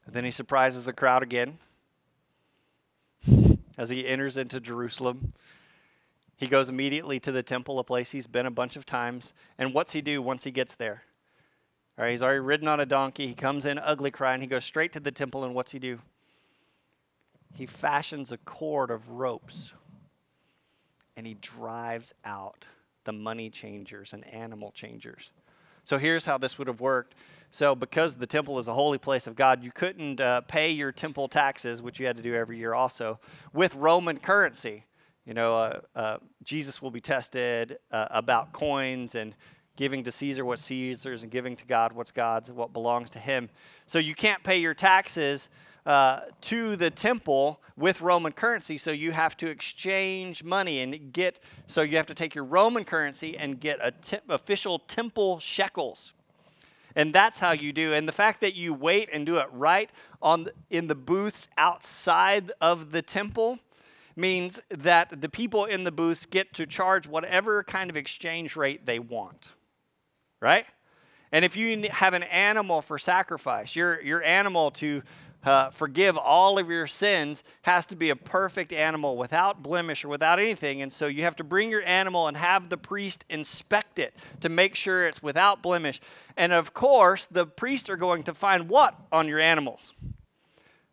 And 0.04 0.14
then 0.14 0.24
he 0.24 0.32
surprises 0.32 0.84
the 0.84 0.92
crowd 0.92 1.22
again 1.22 1.58
as 3.78 3.90
he 3.90 4.06
enters 4.06 4.36
into 4.36 4.60
Jerusalem. 4.60 5.32
He 6.36 6.48
goes 6.48 6.68
immediately 6.68 7.20
to 7.20 7.30
the 7.30 7.44
temple, 7.44 7.78
a 7.78 7.84
place 7.84 8.10
he's 8.10 8.26
been 8.26 8.46
a 8.46 8.50
bunch 8.50 8.74
of 8.74 8.84
times. 8.84 9.32
And 9.56 9.72
what's 9.72 9.92
he 9.92 10.00
do 10.00 10.20
once 10.20 10.42
he 10.44 10.50
gets 10.50 10.74
there? 10.74 11.04
All 12.00 12.04
right, 12.04 12.12
he's 12.12 12.22
already 12.22 12.40
ridden 12.40 12.66
on 12.66 12.80
a 12.80 12.86
donkey. 12.86 13.26
He 13.26 13.34
comes 13.34 13.66
in 13.66 13.78
ugly 13.78 14.10
crying. 14.10 14.40
He 14.40 14.46
goes 14.46 14.64
straight 14.64 14.90
to 14.94 15.00
the 15.00 15.12
temple, 15.12 15.44
and 15.44 15.54
what's 15.54 15.72
he 15.72 15.78
do? 15.78 15.98
He 17.52 17.66
fashions 17.66 18.32
a 18.32 18.38
cord 18.38 18.90
of 18.90 19.10
ropes 19.10 19.74
and 21.14 21.26
he 21.26 21.34
drives 21.34 22.14
out 22.24 22.64
the 23.04 23.12
money 23.12 23.50
changers 23.50 24.14
and 24.14 24.26
animal 24.28 24.70
changers. 24.70 25.30
So 25.84 25.98
here's 25.98 26.24
how 26.24 26.38
this 26.38 26.56
would 26.56 26.68
have 26.68 26.80
worked. 26.80 27.16
So, 27.50 27.74
because 27.74 28.14
the 28.14 28.26
temple 28.26 28.58
is 28.58 28.66
a 28.66 28.72
holy 28.72 28.96
place 28.96 29.26
of 29.26 29.36
God, 29.36 29.62
you 29.62 29.70
couldn't 29.70 30.22
uh, 30.22 30.40
pay 30.40 30.70
your 30.70 30.92
temple 30.92 31.28
taxes, 31.28 31.82
which 31.82 32.00
you 32.00 32.06
had 32.06 32.16
to 32.16 32.22
do 32.22 32.32
every 32.32 32.56
year 32.56 32.72
also, 32.72 33.20
with 33.52 33.74
Roman 33.74 34.20
currency. 34.20 34.86
You 35.26 35.34
know, 35.34 35.54
uh, 35.54 35.80
uh, 35.94 36.18
Jesus 36.44 36.80
will 36.80 36.90
be 36.90 37.02
tested 37.02 37.78
uh, 37.92 38.06
about 38.10 38.54
coins 38.54 39.14
and 39.14 39.34
giving 39.76 40.04
to 40.04 40.12
Caesar 40.12 40.44
what 40.44 40.58
Caesar's 40.58 41.22
and 41.22 41.30
giving 41.30 41.56
to 41.56 41.64
God 41.64 41.92
what's 41.92 42.10
God's, 42.10 42.50
what 42.52 42.72
belongs 42.72 43.10
to 43.10 43.18
him. 43.18 43.50
So, 43.86 43.98
you 43.98 44.14
can't 44.14 44.42
pay 44.42 44.58
your 44.58 44.74
taxes 44.74 45.48
uh, 45.86 46.20
to 46.42 46.76
the 46.76 46.90
temple 46.90 47.60
with 47.76 48.00
Roman 48.00 48.32
currency, 48.32 48.76
so 48.76 48.90
you 48.90 49.12
have 49.12 49.36
to 49.38 49.48
exchange 49.48 50.44
money 50.44 50.80
and 50.80 51.12
get. 51.12 51.38
So 51.66 51.82
you 51.82 51.96
have 51.96 52.06
to 52.06 52.14
take 52.14 52.34
your 52.34 52.44
Roman 52.44 52.84
currency 52.84 53.36
and 53.36 53.58
get 53.58 53.78
a 53.82 53.90
te- 53.90 54.18
official 54.28 54.78
temple 54.78 55.38
shekels, 55.38 56.12
and 56.94 57.14
that's 57.14 57.38
how 57.38 57.52
you 57.52 57.72
do. 57.72 57.94
And 57.94 58.06
the 58.06 58.12
fact 58.12 58.40
that 58.42 58.54
you 58.54 58.74
wait 58.74 59.08
and 59.12 59.24
do 59.24 59.38
it 59.38 59.46
right 59.52 59.90
on 60.20 60.48
in 60.68 60.86
the 60.88 60.94
booths 60.94 61.48
outside 61.56 62.52
of 62.60 62.92
the 62.92 63.02
temple 63.02 63.58
means 64.14 64.60
that 64.68 65.22
the 65.22 65.28
people 65.28 65.64
in 65.64 65.84
the 65.84 65.92
booths 65.92 66.26
get 66.26 66.52
to 66.52 66.66
charge 66.66 67.08
whatever 67.08 67.64
kind 67.64 67.88
of 67.88 67.96
exchange 67.96 68.54
rate 68.54 68.84
they 68.84 68.98
want, 68.98 69.52
right? 70.40 70.66
And 71.32 71.44
if 71.44 71.56
you 71.56 71.88
have 71.90 72.14
an 72.14 72.24
animal 72.24 72.82
for 72.82 72.98
sacrifice, 72.98 73.76
your, 73.76 74.00
your 74.02 74.22
animal 74.22 74.70
to 74.72 75.02
uh, 75.42 75.70
forgive 75.70 76.18
all 76.18 76.58
of 76.58 76.68
your 76.68 76.86
sins 76.86 77.42
has 77.62 77.86
to 77.86 77.96
be 77.96 78.10
a 78.10 78.16
perfect 78.16 78.72
animal 78.72 79.16
without 79.16 79.62
blemish 79.62 80.04
or 80.04 80.08
without 80.08 80.38
anything. 80.38 80.82
And 80.82 80.92
so 80.92 81.06
you 81.06 81.22
have 81.22 81.36
to 81.36 81.44
bring 81.44 81.70
your 81.70 81.82
animal 81.84 82.28
and 82.28 82.36
have 82.36 82.68
the 82.68 82.76
priest 82.76 83.24
inspect 83.30 83.98
it 83.98 84.14
to 84.40 84.48
make 84.48 84.74
sure 84.74 85.06
it's 85.06 85.22
without 85.22 85.62
blemish. 85.62 86.00
And 86.36 86.52
of 86.52 86.74
course, 86.74 87.26
the 87.26 87.46
priests 87.46 87.88
are 87.88 87.96
going 87.96 88.24
to 88.24 88.34
find 88.34 88.68
what 88.68 88.94
on 89.10 89.28
your 89.28 89.40
animals? 89.40 89.94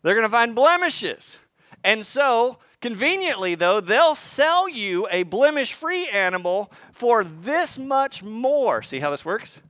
They're 0.02 0.16
going 0.16 0.28
to 0.28 0.32
find 0.32 0.56
blemishes. 0.56 1.38
And 1.84 2.06
so, 2.06 2.60
conveniently, 2.82 3.56
though, 3.56 3.80
they'll 3.80 4.16
sell 4.16 4.68
you 4.70 5.08
a 5.12 5.24
blemish 5.24 5.74
free 5.74 6.08
animal 6.08 6.72
for 6.92 7.24
this 7.24 7.78
much 7.78 8.24
more. 8.24 8.82
See 8.82 9.00
how 9.00 9.12
this 9.12 9.26
works? 9.26 9.62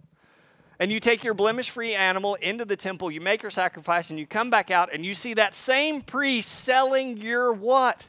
and 0.80 0.92
you 0.92 1.00
take 1.00 1.24
your 1.24 1.34
blemish 1.34 1.70
free 1.70 1.94
animal 1.94 2.36
into 2.36 2.66
the 2.66 2.76
temple, 2.76 3.10
you 3.10 3.22
make 3.22 3.42
your 3.42 3.52
sacrifice, 3.52 4.10
and 4.10 4.20
you 4.20 4.28
come 4.28 4.50
back 4.50 4.70
out 4.70 4.94
and 4.94 5.06
you 5.06 5.14
see 5.14 5.34
that 5.34 5.56
same 5.56 6.02
priest 6.02 6.50
selling 6.50 7.18
your 7.18 7.52
what? 7.52 8.06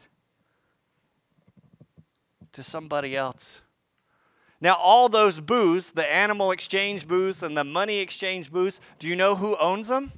To 2.53 2.63
somebody 2.63 3.17
else. 3.17 3.63
Now, 4.61 4.75
all 4.75 5.09
those 5.09 5.41
booths, 5.41 5.93
the 5.93 6.11
animal 6.13 6.51
exchange 6.51 7.07
booths 7.07 7.43
and 7.43 7.57
the 7.57 7.65
money 7.65 7.99
exchange 8.01 8.51
booths, 8.51 8.81
do 8.99 9.07
you 9.07 9.15
know 9.15 9.37
who 9.37 9.57
owns 9.57 9.89
them? 9.89 10.13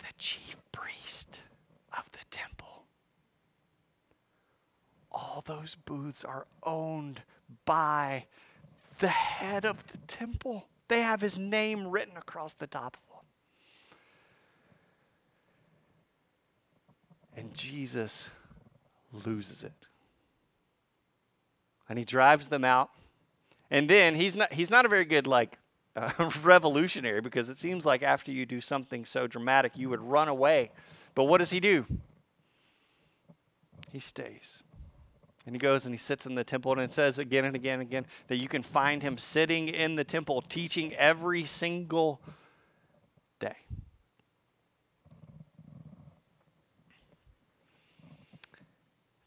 The 0.00 0.12
chief 0.18 0.56
priest 0.72 1.40
of 1.96 2.10
the 2.10 2.18
temple. 2.30 2.84
All 5.36 5.42
those 5.44 5.74
booths 5.74 6.24
are 6.24 6.46
owned 6.62 7.20
by 7.66 8.24
the 9.00 9.08
head 9.08 9.66
of 9.66 9.86
the 9.88 9.98
temple. 10.06 10.64
They 10.88 11.02
have 11.02 11.20
his 11.20 11.36
name 11.36 11.88
written 11.88 12.16
across 12.16 12.54
the 12.54 12.66
top 12.66 12.96
of 12.96 13.02
them. 17.36 17.44
And 17.44 17.54
Jesus 17.54 18.30
loses 19.26 19.62
it. 19.62 19.88
And 21.86 21.98
he 21.98 22.06
drives 22.06 22.48
them 22.48 22.64
out. 22.64 22.88
And 23.70 23.90
then 23.90 24.14
he's 24.14 24.36
not 24.36 24.54
he's 24.54 24.70
not 24.70 24.86
a 24.86 24.88
very 24.88 25.04
good 25.04 25.26
like 25.26 25.58
uh, 25.96 26.30
revolutionary 26.42 27.20
because 27.20 27.50
it 27.50 27.58
seems 27.58 27.84
like 27.84 28.02
after 28.02 28.32
you 28.32 28.46
do 28.46 28.62
something 28.62 29.04
so 29.04 29.26
dramatic 29.26 29.72
you 29.76 29.90
would 29.90 30.00
run 30.00 30.28
away. 30.28 30.70
But 31.14 31.24
what 31.24 31.38
does 31.38 31.50
he 31.50 31.60
do? 31.60 31.84
He 33.92 34.00
stays. 34.00 34.62
And 35.46 35.54
he 35.54 35.60
goes 35.60 35.86
and 35.86 35.94
he 35.94 35.98
sits 35.98 36.26
in 36.26 36.34
the 36.34 36.42
temple, 36.42 36.72
and 36.72 36.80
it 36.80 36.92
says 36.92 37.18
again 37.18 37.44
and 37.44 37.54
again 37.54 37.74
and 37.74 37.88
again 37.88 38.06
that 38.26 38.38
you 38.38 38.48
can 38.48 38.62
find 38.62 39.02
him 39.02 39.16
sitting 39.16 39.68
in 39.68 39.94
the 39.94 40.02
temple 40.02 40.42
teaching 40.42 40.92
every 40.94 41.44
single 41.44 42.20
day. 43.38 43.56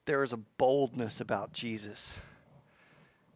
There 0.05 0.21
is 0.21 0.33
a 0.33 0.37
boldness 0.37 1.21
about 1.21 1.53
Jesus, 1.53 2.17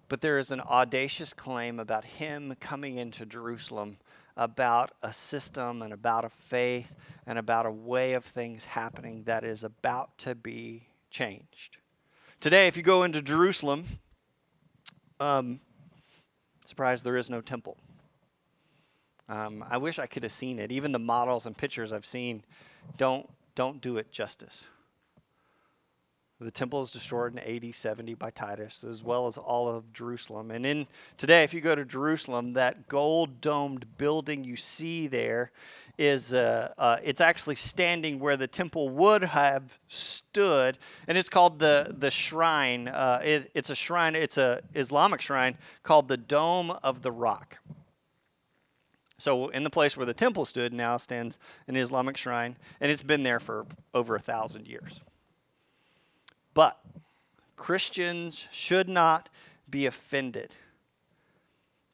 but 0.09 0.19
there 0.19 0.37
is 0.37 0.51
an 0.51 0.59
audacious 0.59 1.33
claim 1.33 1.79
about 1.79 2.03
him 2.03 2.53
coming 2.59 2.97
into 2.97 3.25
Jerusalem 3.25 3.97
about 4.35 4.91
a 5.01 5.13
system 5.13 5.81
and 5.81 5.93
about 5.93 6.25
a 6.25 6.29
faith 6.29 6.95
and 7.25 7.37
about 7.37 7.65
a 7.65 7.71
way 7.71 8.13
of 8.13 8.25
things 8.25 8.65
happening 8.65 9.23
that 9.23 9.43
is 9.43 9.63
about 9.63 10.17
to 10.17 10.35
be 10.35 10.87
changed. 11.11 11.77
Today, 12.43 12.67
if 12.67 12.75
you 12.75 12.83
go 12.83 13.03
into 13.03 13.21
Jerusalem, 13.21 13.85
um, 15.21 15.61
surprised 16.65 17.05
there 17.05 17.15
is 17.15 17.29
no 17.29 17.39
temple. 17.39 17.77
Um, 19.29 19.63
I 19.69 19.77
wish 19.77 19.97
I 19.97 20.07
could 20.07 20.23
have 20.23 20.33
seen 20.33 20.59
it. 20.59 20.69
Even 20.69 20.91
the 20.91 20.99
models 20.99 21.45
and 21.45 21.55
pictures 21.55 21.93
I've 21.93 22.05
seen 22.05 22.43
don't 22.97 23.29
don't 23.55 23.79
do 23.79 23.95
it 23.95 24.11
justice. 24.11 24.65
The 26.39 26.51
temple 26.51 26.81
is 26.81 26.91
destroyed 26.91 27.31
in 27.33 27.39
AD 27.39 27.73
70 27.73 28.15
by 28.15 28.29
Titus, 28.31 28.83
as 28.83 29.01
well 29.01 29.27
as 29.27 29.37
all 29.37 29.69
of 29.69 29.93
Jerusalem. 29.93 30.51
And 30.51 30.65
in 30.65 30.87
today, 31.17 31.43
if 31.43 31.53
you 31.53 31.61
go 31.61 31.75
to 31.75 31.85
Jerusalem, 31.85 32.53
that 32.53 32.87
gold 32.87 33.39
domed 33.39 33.85
building 33.97 34.43
you 34.43 34.57
see 34.57 35.07
there 35.07 35.51
is 35.97 36.33
uh, 36.33 36.73
uh, 36.77 36.97
it's 37.03 37.21
actually 37.21 37.55
standing 37.55 38.19
where 38.19 38.35
the 38.35 38.47
temple 38.47 38.89
would 38.89 39.23
have 39.23 39.79
stood, 39.87 40.77
and 41.07 41.17
it's 41.17 41.29
called 41.29 41.59
the 41.59 41.95
the 41.97 42.09
shrine. 42.09 42.87
Uh, 42.87 43.21
it, 43.23 43.51
it's 43.53 43.69
a 43.69 43.75
shrine. 43.75 44.15
It's 44.15 44.37
a 44.37 44.61
Islamic 44.73 45.21
shrine 45.21 45.57
called 45.83 46.07
the 46.07 46.17
Dome 46.17 46.71
of 46.83 47.03
the 47.03 47.11
Rock. 47.11 47.59
So, 49.19 49.49
in 49.49 49.63
the 49.63 49.69
place 49.69 49.95
where 49.95 50.05
the 50.05 50.13
temple 50.13 50.45
stood 50.45 50.73
now 50.73 50.97
stands 50.97 51.37
an 51.67 51.75
Islamic 51.75 52.17
shrine, 52.17 52.57
and 52.81 52.91
it's 52.91 53.03
been 53.03 53.23
there 53.23 53.39
for 53.39 53.65
over 53.93 54.15
a 54.15 54.19
thousand 54.19 54.67
years. 54.67 54.99
But 56.53 56.79
Christians 57.55 58.47
should 58.51 58.89
not 58.89 59.29
be 59.69 59.85
offended 59.85 60.55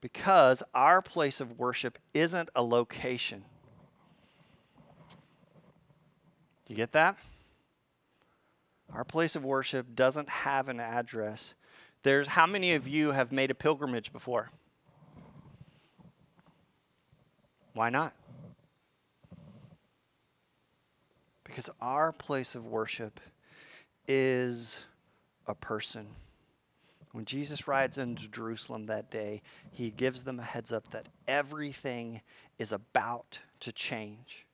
because 0.02 0.64
our 0.74 1.02
place 1.02 1.40
of 1.42 1.60
worship 1.60 1.98
isn't 2.14 2.50
a 2.56 2.64
location. 2.64 3.44
Do 6.66 6.74
you 6.74 6.76
get 6.76 6.92
that? 6.94 7.18
Our 8.94 9.04
place 9.04 9.36
of 9.36 9.46
worship 9.46 9.96
doesn't 9.96 10.30
have 10.30 10.68
an 10.68 10.80
address. 10.80 11.54
There's 12.04 12.30
how 12.30 12.48
many 12.48 12.74
of 12.74 12.88
you 12.88 13.12
have 13.12 13.32
made 13.32 13.52
a 13.52 13.56
pilgrimage 13.56 14.12
before? 14.12 14.50
Why 17.74 17.90
not? 17.90 18.14
Because 21.44 21.70
our 21.82 22.12
place 22.12 22.56
of 22.56 22.66
worship 22.66 23.20
is 24.10 24.84
a 25.48 25.54
person. 25.54 26.08
When 27.12 27.26
Jesus 27.26 27.68
rides 27.68 27.98
into 27.98 28.28
Jerusalem 28.28 28.88
that 28.88 29.12
day, 29.12 29.42
he 29.72 29.92
gives 29.92 30.24
them 30.24 30.40
a 30.40 30.44
heads 30.44 30.74
up 30.74 30.92
that 30.92 31.08
everything 31.28 32.22
is 32.58 32.72
about 32.72 33.40
to 33.62 33.72
change. 33.72 34.46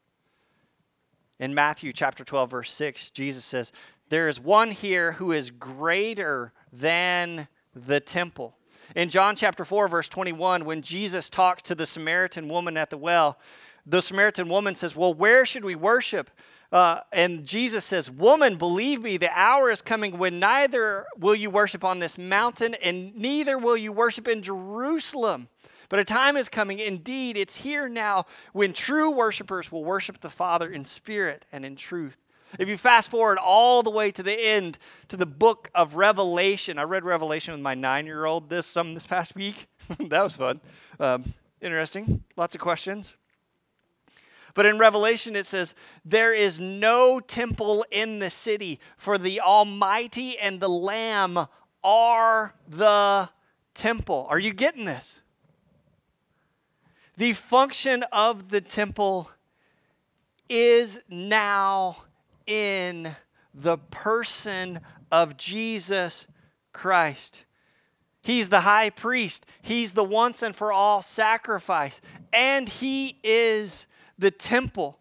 In 1.40 1.54
Matthew 1.54 1.94
chapter 1.94 2.24
12, 2.24 2.52
verse 2.52 2.72
6, 2.74 3.12
Jesus 3.12 3.46
says, 3.46 3.72
There 4.10 4.28
is 4.28 4.40
one 4.40 4.72
here 4.72 5.14
who 5.14 5.32
is 5.32 5.52
greater 5.52 6.52
than 6.72 7.48
the 7.74 8.00
temple. 8.00 8.56
In 8.96 9.10
John 9.10 9.36
chapter 9.36 9.66
4, 9.66 9.88
verse 9.88 10.10
21, 10.10 10.66
when 10.66 10.82
Jesus 10.82 11.30
talks 11.30 11.62
to 11.64 11.76
the 11.76 11.86
Samaritan 11.86 12.50
woman 12.50 12.78
at 12.78 12.90
the 12.90 12.98
well, 12.98 13.38
the 13.86 14.02
Samaritan 14.02 14.50
woman 14.50 14.76
says, 14.76 14.96
Well, 14.96 15.14
where 15.14 15.46
should 15.46 15.66
we 15.66 15.76
worship? 15.76 16.30
Uh, 16.72 17.02
and 17.12 17.46
Jesus 17.46 17.86
says, 17.86 18.10
Woman, 18.10 18.58
believe 18.58 19.02
me, 19.02 19.18
the 19.18 19.32
hour 19.38 19.72
is 19.72 19.82
coming 19.82 20.18
when 20.18 20.40
neither 20.40 21.06
will 21.18 21.36
you 21.36 21.50
worship 21.50 21.84
on 21.84 22.00
this 22.00 22.18
mountain, 22.18 22.76
and 22.76 23.16
neither 23.16 23.58
will 23.58 23.78
you 23.78 23.92
worship 23.92 24.28
in 24.28 24.42
Jerusalem. 24.42 25.48
But 25.90 26.00
a 26.00 26.06
time 26.06 26.36
is 26.36 26.50
coming, 26.50 26.80
indeed, 26.80 27.38
it's 27.38 27.58
here 27.58 27.88
now, 27.88 28.26
when 28.54 28.74
true 28.74 29.12
worshipers 29.12 29.72
will 29.72 29.84
worship 29.84 30.22
the 30.22 30.30
Father 30.30 30.70
in 30.70 30.86
spirit 30.86 31.46
and 31.52 31.64
in 31.64 31.76
truth. 31.76 32.18
If 32.58 32.70
you 32.70 32.78
fast 32.78 33.12
forward 33.12 33.38
all 33.38 33.84
the 33.84 33.92
way 33.92 34.12
to 34.12 34.24
the 34.24 34.34
end, 34.34 34.78
to 35.10 35.18
the 35.18 35.26
book 35.26 35.70
of 35.76 35.96
Revelation, 35.96 36.78
I 36.78 36.84
read 36.84 37.04
Revelation 37.04 37.54
with 37.54 37.62
my 37.62 37.76
nine 37.76 38.06
year 38.06 38.26
old 38.26 38.50
this, 38.50 38.66
some 38.66 38.94
this 38.94 39.06
past 39.06 39.36
week. 39.36 39.68
that 40.00 40.24
was 40.24 40.38
fun. 40.38 40.62
Um, 41.00 41.34
interesting. 41.62 42.24
Lots 42.38 42.56
of 42.56 42.62
questions. 42.62 43.16
But 44.56 44.66
in 44.66 44.80
Revelation, 44.80 45.36
it 45.36 45.46
says, 45.46 45.76
There 46.04 46.34
is 46.34 46.60
no 46.60 47.20
temple 47.20 47.86
in 47.92 48.18
the 48.20 48.32
city, 48.32 48.80
for 48.98 49.20
the 49.20 49.42
Almighty 49.42 50.40
and 50.40 50.60
the 50.60 50.70
Lamb 50.70 51.46
are 51.84 52.56
the 52.68 53.30
temple. 53.76 54.26
Are 54.30 54.40
you 54.40 54.54
getting 54.54 54.86
this? 54.86 55.22
The 57.18 57.34
function 57.34 58.04
of 58.12 58.50
the 58.50 58.62
temple 58.62 59.30
is 60.50 61.02
now 61.10 61.98
in 62.48 63.16
the 63.54 63.78
person 63.78 64.80
of 65.12 65.38
Jesus 65.38 66.28
Christ. 66.72 67.44
He's 68.22 68.50
the 68.50 68.62
high 68.62 68.90
priest. 68.90 69.46
He's 69.62 69.92
the 69.92 70.04
once 70.04 70.42
and 70.42 70.56
for 70.56 70.72
all 70.72 71.02
sacrifice. 71.02 72.02
And 72.34 72.68
he 72.68 73.20
is 73.24 73.86
the 74.18 74.32
temple. 74.32 75.00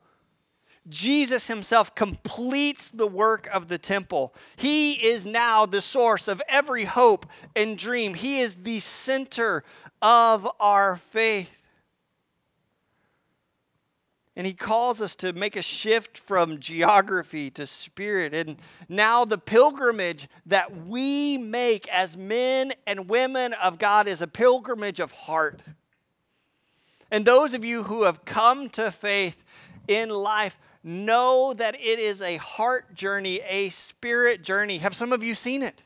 Jesus 0.89 1.47
himself 1.47 1.95
completes 1.95 2.91
the 2.91 3.07
work 3.07 3.49
of 3.53 3.69
the 3.69 3.79
temple. 3.79 4.35
He 4.57 4.93
is 4.93 5.25
now 5.25 5.65
the 5.65 5.81
source 5.81 6.29
of 6.29 6.43
every 6.49 6.85
hope 6.85 7.27
and 7.57 7.79
dream. 7.79 8.15
He 8.15 8.41
is 8.41 8.57
the 8.57 8.81
center 8.81 9.65
of 10.03 10.47
our 10.61 10.97
faith. 10.97 11.49
And 14.37 14.47
he 14.47 14.53
calls 14.53 15.01
us 15.01 15.15
to 15.17 15.33
make 15.33 15.55
a 15.57 15.63
shift 15.63 16.19
from 16.19 16.59
geography 16.59 17.51
to 17.53 17.67
spirit. 17.67 18.35
And 18.35 18.57
now 18.89 19.25
the 19.25 19.39
pilgrimage 19.39 20.29
that 20.45 20.87
we 20.87 21.39
make 21.39 21.89
as 21.89 22.17
men 22.17 22.73
and 22.87 23.09
women 23.09 23.55
of 23.55 23.79
God 23.79 24.09
is 24.09 24.21
a 24.21 24.27
pilgrimage 24.27 24.99
of 24.99 25.13
heart. 25.13 25.63
And 27.11 27.25
those 27.25 27.55
of 27.55 27.65
you 27.65 27.85
who 27.85 28.05
have 28.05 28.25
come 28.25 28.69
to 28.71 28.91
faith 28.91 29.45
in 29.87 30.09
life 30.09 30.59
know 30.83 31.55
that 31.55 31.75
it 31.77 31.99
is 31.99 32.21
a 32.21 32.37
heart 32.37 32.95
journey, 32.95 33.41
a 33.49 33.71
spirit 33.71 34.43
journey. 34.43 34.79
Have 34.79 34.95
some 34.95 35.13
of 35.13 35.23
you 35.23 35.35
seen 35.35 35.63
it? 35.63 35.83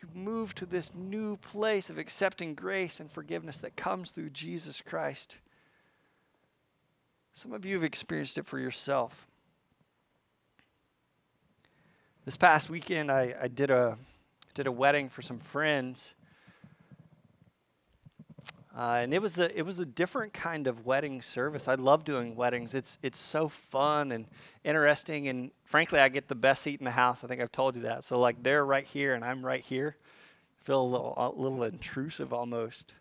You 0.00 0.08
move 0.14 0.54
to 0.56 0.66
this 0.66 0.94
new 0.94 1.36
place 1.36 1.90
of 1.90 1.98
accepting 1.98 2.54
grace 2.54 3.00
and 3.00 3.10
forgiveness 3.10 3.58
that 3.60 3.76
comes 3.76 4.12
through 4.12 4.30
Jesus 4.30 4.80
Christ. 4.80 5.36
Some 7.32 7.52
of 7.52 7.64
you 7.64 7.74
have 7.74 7.84
experienced 7.84 8.38
it 8.38 8.46
for 8.46 8.58
yourself. 8.58 9.26
This 12.24 12.36
past 12.36 12.70
weekend, 12.70 13.10
I, 13.10 13.34
I 13.40 13.48
did 13.48 13.70
a 13.70 13.98
did 14.54 14.66
a 14.66 14.72
wedding 14.72 15.08
for 15.08 15.22
some 15.22 15.38
friends, 15.38 16.14
uh, 18.80 19.00
and 19.02 19.12
it 19.12 19.20
was 19.20 19.38
a 19.38 19.54
it 19.54 19.60
was 19.60 19.78
a 19.78 19.84
different 19.84 20.32
kind 20.32 20.66
of 20.66 20.86
wedding 20.86 21.20
service. 21.20 21.68
I 21.68 21.74
love 21.74 22.02
doing 22.02 22.34
weddings. 22.34 22.74
It's 22.74 22.96
it's 23.02 23.18
so 23.18 23.46
fun 23.46 24.10
and 24.10 24.24
interesting, 24.64 25.28
and 25.28 25.50
frankly, 25.64 26.00
I 26.00 26.08
get 26.08 26.28
the 26.28 26.34
best 26.34 26.62
seat 26.62 26.80
in 26.80 26.86
the 26.86 26.90
house. 26.92 27.22
I 27.22 27.26
think 27.26 27.42
I've 27.42 27.52
told 27.52 27.76
you 27.76 27.82
that. 27.82 28.04
So 28.04 28.18
like 28.18 28.42
they're 28.42 28.64
right 28.64 28.86
here, 28.86 29.12
and 29.12 29.22
I'm 29.22 29.44
right 29.44 29.60
here. 29.60 29.96
Feel 30.62 30.80
a 30.80 30.82
little 30.82 31.12
a 31.18 31.28
little 31.28 31.62
intrusive 31.62 32.32
almost. 32.32 32.94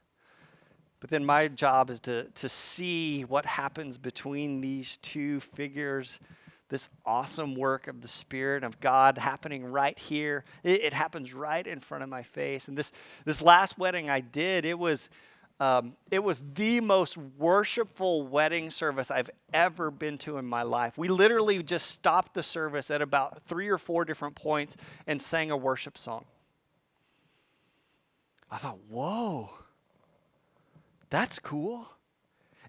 But 0.99 1.11
then 1.11 1.23
my 1.23 1.47
job 1.47 1.89
is 1.89 2.01
to 2.01 2.25
to 2.25 2.49
see 2.49 3.21
what 3.21 3.45
happens 3.45 3.97
between 3.97 4.59
these 4.59 4.97
two 4.97 5.39
figures. 5.39 6.19
This 6.67 6.89
awesome 7.05 7.55
work 7.55 7.87
of 7.87 8.01
the 8.01 8.09
Spirit 8.09 8.65
of 8.65 8.81
God 8.81 9.17
happening 9.17 9.63
right 9.63 9.97
here. 9.97 10.43
It, 10.61 10.81
it 10.81 10.93
happens 10.93 11.33
right 11.33 11.65
in 11.65 11.79
front 11.79 12.03
of 12.03 12.09
my 12.09 12.21
face. 12.21 12.67
And 12.67 12.77
this 12.77 12.91
this 13.23 13.41
last 13.41 13.77
wedding 13.77 14.09
I 14.09 14.19
did, 14.19 14.65
it 14.65 14.77
was 14.77 15.07
um, 15.59 15.93
it 16.09 16.23
was 16.23 16.41
the 16.53 16.79
most 16.79 17.17
worshipful 17.17 18.25
wedding 18.25 18.71
service 18.71 19.11
I've 19.11 19.29
ever 19.53 19.91
been 19.91 20.17
to 20.19 20.37
in 20.37 20.45
my 20.45 20.61
life. 20.61 20.97
We 20.97 21.09
literally 21.09 21.61
just 21.63 21.87
stopped 21.87 22.33
the 22.33 22.43
service 22.43 22.89
at 22.89 23.01
about 23.01 23.43
three 23.43 23.67
or 23.67 23.77
four 23.77 24.05
different 24.05 24.35
points 24.35 24.77
and 25.05 25.21
sang 25.21 25.51
a 25.51 25.57
worship 25.57 25.97
song. 25.97 26.25
I 28.49 28.57
thought, 28.57 28.79
whoa, 28.87 29.51
that's 31.09 31.39
cool. 31.39 31.87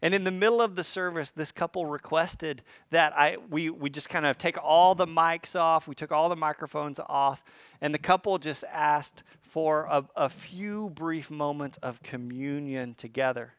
And 0.02 0.14
in 0.14 0.24
the 0.24 0.30
middle 0.30 0.62
of 0.62 0.76
the 0.76 0.84
service, 0.84 1.30
this 1.30 1.52
couple 1.52 1.86
requested 1.86 2.62
that 2.90 3.12
I 3.16 3.36
we 3.50 3.68
we 3.68 3.90
just 3.90 4.08
kind 4.08 4.24
of 4.24 4.38
take 4.38 4.56
all 4.62 4.94
the 4.94 5.06
mics 5.06 5.54
off. 5.58 5.86
We 5.86 5.94
took 5.94 6.10
all 6.10 6.30
the 6.30 6.36
microphones 6.36 6.98
off, 7.06 7.44
and 7.82 7.92
the 7.92 7.98
couple 7.98 8.38
just 8.38 8.64
asked 8.72 9.22
for 9.50 9.86
a, 9.90 10.04
a 10.14 10.28
few 10.28 10.90
brief 10.90 11.28
moments 11.28 11.76
of 11.82 12.02
communion 12.04 12.94
together. 12.94 13.54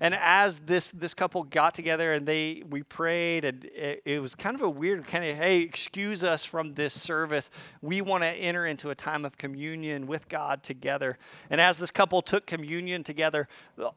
And 0.00 0.14
as 0.14 0.60
this 0.60 0.88
this 0.88 1.12
couple 1.12 1.42
got 1.42 1.74
together 1.74 2.14
and 2.14 2.24
they 2.26 2.62
we 2.68 2.82
prayed 2.82 3.44
and 3.44 3.64
it, 3.64 4.00
it, 4.04 4.22
was 4.22 4.34
kind 4.34 4.54
of 4.54 4.62
a 4.62 4.70
weird 4.70 5.06
kind 5.06 5.24
of 5.24 5.36
hey 5.36 5.60
excuse 5.60 6.24
us 6.24 6.44
from 6.44 6.72
this 6.72 6.98
service 6.98 7.50
we 7.82 8.00
want 8.00 8.22
to 8.22 8.28
enter 8.28 8.64
into 8.64 8.88
a 8.88 8.94
time 8.94 9.26
of 9.26 9.36
communion 9.36 10.06
with 10.06 10.28
God 10.28 10.62
together. 10.62 11.18
And 11.50 11.60
as 11.60 11.76
this 11.76 11.90
couple 11.90 12.22
took 12.22 12.46
communion 12.46 13.04
together, 13.04 13.48
the 13.76 13.92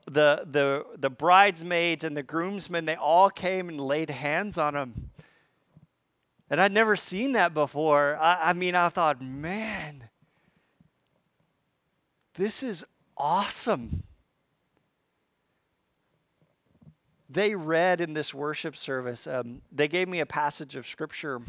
the 0.46 0.86
the 0.98 1.10
bridesmaids 1.10 2.04
and 2.04 2.18
the 2.18 2.24
groomsmen 2.24 2.86
they 2.86 2.96
all 2.96 3.30
came 3.30 3.70
and 3.70 3.80
laid 3.80 4.10
hands 4.10 4.58
on 4.58 4.74
them. 4.74 5.12
And 6.50 6.62
I'd 6.62 6.72
never 6.72 6.96
seen 6.96 7.32
that 7.34 7.54
before. 7.54 8.18
I, 8.22 8.50
I 8.50 8.54
mean, 8.54 8.76
I 8.76 8.90
thought, 8.90 9.22
man, 9.22 10.10
this 12.38 12.64
is 12.64 12.86
awesome. 13.18 14.04
They 17.30 17.56
read 17.56 18.02
in 18.02 18.14
this 18.14 18.34
worship 18.34 18.78
service, 18.78 19.28
um, 19.28 19.62
they 19.72 19.88
gave 19.88 20.08
me 20.08 20.20
a 20.20 20.26
passage 20.26 20.76
of 20.76 20.88
scripture 20.88 21.42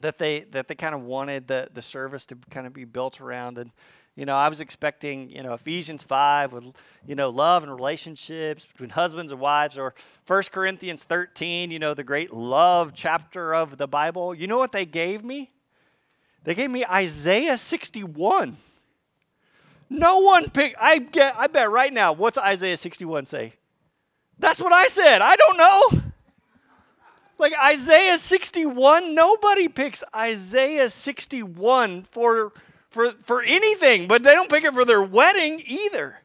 that 0.00 0.18
they 0.18 0.40
that 0.50 0.68
they 0.68 0.74
kind 0.74 0.94
of 0.94 1.02
wanted 1.02 1.46
the, 1.46 1.68
the 1.72 1.80
service 1.80 2.26
to 2.26 2.36
kind 2.50 2.66
of 2.66 2.72
be 2.72 2.84
built 2.84 3.20
around. 3.20 3.56
And, 3.56 3.70
you 4.16 4.26
know, 4.26 4.36
I 4.36 4.48
was 4.48 4.60
expecting, 4.60 5.30
you 5.30 5.42
know, 5.42 5.54
Ephesians 5.54 6.02
5 6.02 6.52
with, 6.52 6.64
you 7.06 7.14
know, 7.14 7.30
love 7.30 7.62
and 7.62 7.72
relationships 7.72 8.66
between 8.66 8.90
husbands 8.90 9.32
and 9.32 9.40
wives, 9.40 9.78
or 9.78 9.94
1 10.26 10.42
Corinthians 10.52 11.04
13, 11.04 11.70
you 11.70 11.78
know, 11.78 11.94
the 11.94 12.04
great 12.04 12.32
love 12.34 12.92
chapter 12.94 13.54
of 13.54 13.78
the 13.78 13.86
Bible. 13.86 14.34
You 14.34 14.48
know 14.48 14.58
what 14.58 14.72
they 14.72 14.84
gave 14.84 15.24
me? 15.24 15.52
They 16.44 16.54
gave 16.54 16.70
me 16.70 16.84
Isaiah 16.84 17.56
61. 17.56 18.56
No 19.92 20.20
one 20.20 20.48
picked. 20.48 20.76
I 20.80 20.98
get. 20.98 21.34
I 21.36 21.48
bet 21.48 21.70
right 21.70 21.92
now. 21.92 22.14
What's 22.14 22.38
Isaiah 22.38 22.78
61 22.78 23.26
say? 23.26 23.52
That's 24.38 24.58
what 24.58 24.72
I 24.72 24.88
said. 24.88 25.20
I 25.20 25.36
don't 25.36 25.58
know. 25.58 26.02
Like 27.38 27.52
Isaiah 27.62 28.16
61, 28.16 29.14
nobody 29.14 29.68
picks 29.68 30.02
Isaiah 30.14 30.88
61 30.88 32.04
for 32.04 32.52
for 32.88 33.10
for 33.24 33.42
anything, 33.42 34.08
but 34.08 34.22
they 34.22 34.32
don't 34.32 34.48
pick 34.48 34.64
it 34.64 34.72
for 34.72 34.86
their 34.86 35.02
wedding 35.02 35.62
either. 35.66 36.20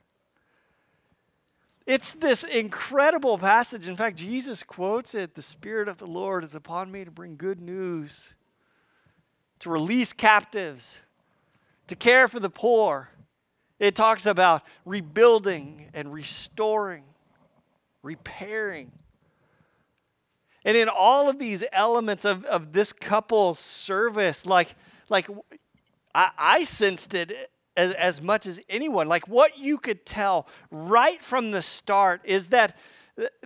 It's 1.86 2.12
this 2.12 2.44
incredible 2.44 3.38
passage. 3.38 3.88
In 3.88 3.98
fact, 3.98 4.18
Jesus 4.18 4.64
quotes 4.64 5.14
it 5.14 5.36
The 5.36 5.42
Spirit 5.42 5.90
of 5.90 5.98
the 5.98 6.08
Lord 6.08 6.46
is 6.46 6.56
upon 6.56 6.92
me 6.92 7.04
to 7.04 7.12
bring 7.12 7.36
good 7.36 7.60
news, 7.60 8.34
to 9.60 9.70
release 9.70 10.14
captives, 10.14 11.00
to 11.88 11.96
care 11.96 12.28
for 12.28 12.40
the 12.40 12.50
poor, 12.50 13.10
it 13.80 13.96
talks 13.96 14.26
about 14.26 14.64
rebuilding 14.86 15.90
and 15.94 16.12
restoring, 16.12 17.04
repairing. 18.02 18.92
And 20.66 20.76
in 20.76 20.90
all 20.90 21.30
of 21.30 21.40
these 21.40 21.64
elements 21.72 22.26
of, 22.26 22.44
of 22.46 22.74
this 22.74 22.92
couple's 22.92 23.60
service, 23.60 24.46
like, 24.46 24.76
like 25.10 25.28
I, 26.14 26.32
I 26.38 26.64
sensed 26.64 27.14
it 27.14 27.52
as, 27.78 27.94
as 27.94 28.22
much 28.22 28.46
as 28.48 28.60
anyone. 28.68 29.08
Like 29.08 29.28
what 29.28 29.58
you 29.58 29.78
could 29.78 30.06
tell 30.06 30.48
right 30.72 31.22
from 31.22 31.52
the 31.52 31.62
start 31.62 32.22
is 32.26 32.48
that 32.48 32.76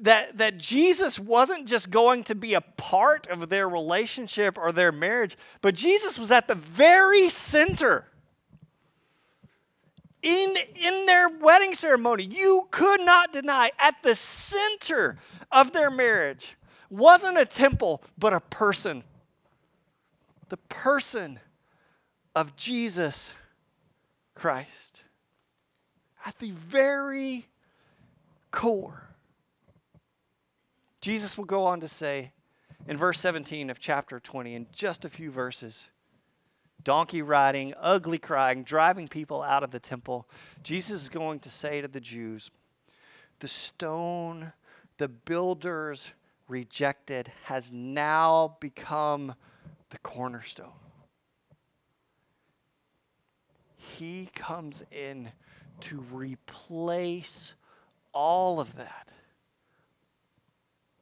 that 0.02 0.38
that 0.38 0.58
Jesus 0.58 1.18
wasn't 1.18 1.66
just 1.66 1.92
going 1.92 2.26
to 2.26 2.36
be 2.36 2.56
a 2.56 2.62
part 2.62 3.28
of 3.28 3.48
their 3.48 3.70
relationship 3.70 4.58
or 4.58 4.74
their 4.74 4.92
marriage, 4.92 5.38
but 5.62 5.76
Jesus 5.76 6.20
was 6.20 6.30
at 6.30 6.50
the 6.50 6.56
very 6.56 7.30
center 7.30 8.06
in, 10.22 10.56
in 10.76 11.06
their 11.06 11.30
wedding 11.30 11.74
ceremony. 11.74 12.24
You 12.24 12.68
could 12.72 13.02
not 13.02 13.34
deny 13.34 13.72
at 13.80 13.96
the 14.04 14.16
center 14.16 15.18
of 15.52 15.72
their 15.72 15.90
marriage 15.90 16.56
wasn't 16.92 17.38
a 17.38 17.46
temple, 17.46 18.04
but 18.18 18.34
a 18.34 18.42
person. 18.42 19.04
The 20.50 20.58
person 20.58 21.40
of 22.36 22.56
Jesus 22.56 23.34
Christ. 24.36 25.02
At 26.26 26.38
the 26.40 26.52
very 26.52 27.48
core. 28.52 29.08
Jesus 31.00 31.38
will 31.38 31.46
go 31.46 31.66
on 31.66 31.80
to 31.80 31.88
say 31.88 32.34
in 32.88 32.98
verse 32.98 33.20
17 33.20 33.70
of 33.70 33.80
chapter 33.80 34.20
20, 34.20 34.54
in 34.54 34.68
just 34.72 35.06
a 35.06 35.10
few 35.10 35.32
verses, 35.32 35.88
donkey 36.84 37.22
riding, 37.22 37.74
ugly 37.80 38.18
crying, 38.18 38.64
driving 38.64 39.08
people 39.08 39.42
out 39.42 39.64
of 39.64 39.72
the 39.72 39.80
temple, 39.80 40.28
Jesus 40.64 41.04
is 41.04 41.10
going 41.10 41.40
to 41.40 41.50
say 41.50 41.82
to 41.82 41.88
the 41.88 42.00
Jews, 42.00 42.52
The 43.40 43.48
stone 43.48 44.54
the 44.98 45.08
builders 45.08 46.12
rejected 46.48 47.32
has 47.46 47.72
now 47.72 48.58
become 48.60 49.34
the 49.90 49.98
cornerstone. 50.00 50.74
He 53.76 54.30
comes 54.36 54.84
in 54.92 55.32
to 55.82 56.02
replace 56.12 57.54
all 58.14 58.60
of 58.60 58.76
that. 58.76 59.10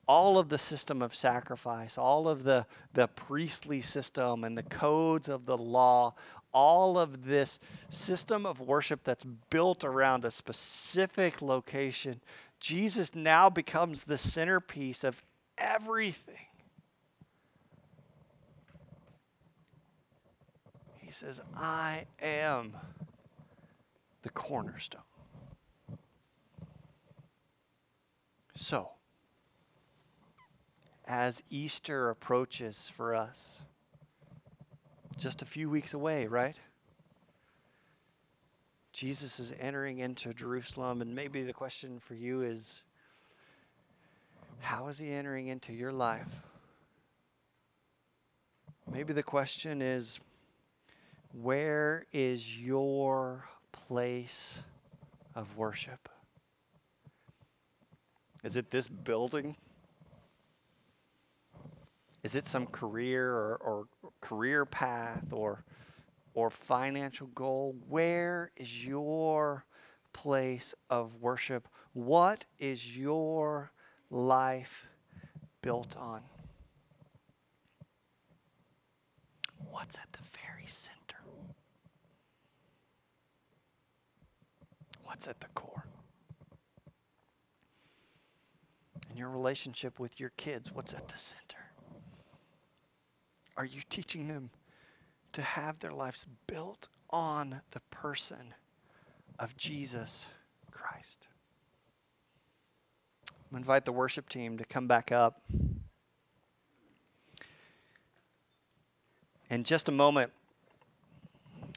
All 0.09 0.39
of 0.39 0.49
the 0.49 0.57
system 0.57 1.03
of 1.03 1.13
sacrifice, 1.13 1.95
all 1.95 2.27
of 2.27 2.43
the, 2.43 2.65
the 2.95 3.07
priestly 3.07 3.79
system 3.79 4.43
and 4.43 4.57
the 4.57 4.63
codes 4.63 5.29
of 5.29 5.45
the 5.45 5.55
law, 5.55 6.15
all 6.51 6.97
of 6.97 7.25
this 7.25 7.59
system 7.91 8.43
of 8.43 8.59
worship 8.59 9.03
that's 9.03 9.23
built 9.23 9.83
around 9.83 10.25
a 10.25 10.31
specific 10.31 11.43
location, 11.43 12.21
Jesus 12.59 13.13
now 13.13 13.51
becomes 13.51 14.05
the 14.05 14.17
centerpiece 14.17 15.03
of 15.03 15.21
everything. 15.59 16.47
He 20.97 21.11
says, 21.11 21.39
I 21.55 22.05
am 22.19 22.73
the 24.23 24.29
cornerstone. 24.31 25.01
So, 28.55 28.89
as 31.09 31.41
Easter 31.49 32.11
approaches 32.11 32.87
for 32.87 33.15
us, 33.15 33.61
just 35.17 35.41
a 35.41 35.45
few 35.45 35.67
weeks 35.67 35.91
away, 35.91 36.27
right? 36.27 36.55
Jesus 38.93 39.39
is 39.39 39.51
entering 39.59 39.97
into 39.97 40.35
Jerusalem, 40.35 41.01
and 41.01 41.15
maybe 41.15 41.41
the 41.41 41.51
question 41.51 41.99
for 41.99 42.13
you 42.13 42.43
is 42.43 42.83
how 44.59 44.87
is 44.87 44.99
he 44.99 45.11
entering 45.11 45.47
into 45.47 45.73
your 45.73 45.91
life? 45.91 46.29
Maybe 48.91 49.11
the 49.11 49.23
question 49.23 49.81
is 49.81 50.19
where 51.33 52.05
is 52.13 52.55
your 52.55 53.45
place 53.71 54.59
of 55.33 55.57
worship? 55.57 56.07
Is 58.43 58.55
it 58.55 58.69
this 58.69 58.87
building? 58.87 59.55
Is 62.23 62.35
it 62.35 62.45
some 62.45 62.67
career 62.67 63.29
or, 63.29 63.55
or 63.57 63.85
career 64.21 64.65
path 64.65 65.31
or, 65.31 65.63
or 66.33 66.49
financial 66.49 67.27
goal? 67.27 67.75
Where 67.87 68.51
is 68.57 68.85
your 68.85 69.65
place 70.11 70.75
of 70.89 71.15
worship? 71.15 71.67
What 71.93 72.45
is 72.59 72.97
your 72.97 73.71
life 74.09 74.87
built 75.61 75.95
on? 75.95 76.21
What's 79.71 79.97
at 79.97 80.11
the 80.11 80.19
very 80.43 80.65
center? 80.65 80.95
What's 85.03 85.27
at 85.27 85.39
the 85.39 85.47
core? 85.55 85.85
In 89.09 89.17
your 89.17 89.29
relationship 89.29 89.99
with 89.99 90.19
your 90.19 90.31
kids, 90.37 90.71
what's 90.71 90.93
at 90.93 91.07
the 91.07 91.17
center? 91.17 91.58
Are 93.59 93.65
you 93.65 93.81
teaching 93.89 94.29
them 94.29 94.51
to 95.33 95.41
have 95.41 95.79
their 95.79 95.91
lives 95.91 96.25
built 96.47 96.87
on 97.09 97.59
the 97.71 97.81
person 97.91 98.53
of 99.37 99.57
Jesus 99.57 100.27
Christ? 100.71 101.27
I'm 103.29 103.51
going 103.51 103.63
to 103.63 103.67
invite 103.67 103.83
the 103.83 103.91
worship 103.91 104.29
team 104.29 104.57
to 104.59 104.63
come 104.63 104.87
back 104.87 105.11
up. 105.11 105.41
In 109.49 109.65
just 109.65 109.89
a 109.89 109.91
moment, 109.91 110.31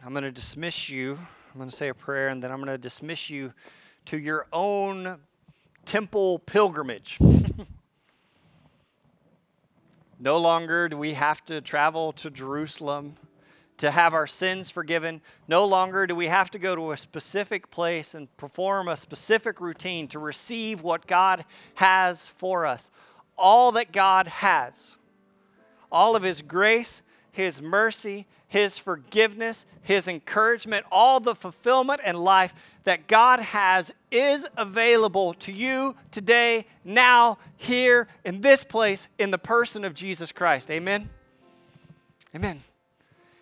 I'm 0.06 0.12
going 0.12 0.22
to 0.22 0.30
dismiss 0.30 0.88
you 0.88 1.18
I'm 1.52 1.58
going 1.58 1.68
to 1.68 1.76
say 1.76 1.88
a 1.88 1.94
prayer 1.94 2.28
and 2.28 2.40
then 2.42 2.52
I'm 2.52 2.58
going 2.58 2.68
to 2.68 2.78
dismiss 2.78 3.28
you 3.28 3.52
to 4.06 4.18
your 4.18 4.46
own 4.52 5.18
temple 5.84 6.38
pilgrimage. 6.38 7.18
No 10.22 10.38
longer 10.38 10.88
do 10.88 10.96
we 10.96 11.14
have 11.14 11.44
to 11.46 11.60
travel 11.60 12.12
to 12.12 12.30
Jerusalem 12.30 13.16
to 13.78 13.90
have 13.90 14.14
our 14.14 14.28
sins 14.28 14.70
forgiven. 14.70 15.20
No 15.48 15.64
longer 15.64 16.06
do 16.06 16.14
we 16.14 16.28
have 16.28 16.48
to 16.52 16.58
go 16.60 16.76
to 16.76 16.92
a 16.92 16.96
specific 16.96 17.72
place 17.72 18.14
and 18.14 18.34
perform 18.36 18.86
a 18.86 18.96
specific 18.96 19.60
routine 19.60 20.06
to 20.08 20.20
receive 20.20 20.82
what 20.82 21.08
God 21.08 21.44
has 21.74 22.28
for 22.28 22.64
us. 22.64 22.92
All 23.36 23.72
that 23.72 23.90
God 23.90 24.28
has, 24.28 24.96
all 25.90 26.14
of 26.14 26.22
His 26.22 26.40
grace, 26.40 27.02
His 27.32 27.60
mercy, 27.60 28.28
his 28.52 28.76
forgiveness, 28.76 29.64
His 29.80 30.06
encouragement, 30.06 30.84
all 30.92 31.20
the 31.20 31.34
fulfillment 31.34 32.02
and 32.04 32.22
life 32.22 32.52
that 32.84 33.06
God 33.06 33.40
has 33.40 33.92
is 34.10 34.46
available 34.56 35.34
to 35.34 35.52
you 35.52 35.96
today, 36.10 36.66
now, 36.84 37.38
here, 37.56 38.08
in 38.24 38.40
this 38.40 38.64
place, 38.64 39.08
in 39.18 39.30
the 39.30 39.38
person 39.38 39.84
of 39.84 39.94
Jesus 39.94 40.32
Christ. 40.32 40.70
Amen? 40.70 41.08
Amen. 42.34 42.62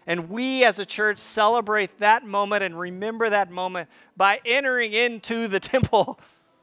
And 0.07 0.29
we 0.29 0.64
as 0.64 0.79
a 0.79 0.87
church 0.87 1.18
celebrate 1.18 1.98
that 2.00 2.24
moment 2.24 2.62
and 2.62 2.79
remember 2.79 3.31
that 3.31 3.50
moment 3.50 3.88
by 4.16 4.40
entering 4.44 4.92
into 4.92 5.46
the 5.48 5.61
temple 5.61 6.18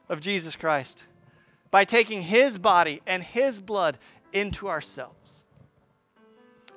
of 0.10 0.22
Jesus 0.22 0.56
Christ, 0.56 1.04
by 1.72 1.86
taking 1.86 2.24
His 2.24 2.58
body 2.58 3.02
and 3.08 3.24
His 3.24 3.62
blood 3.62 3.98
into 4.34 4.68
ourselves. 4.68 5.46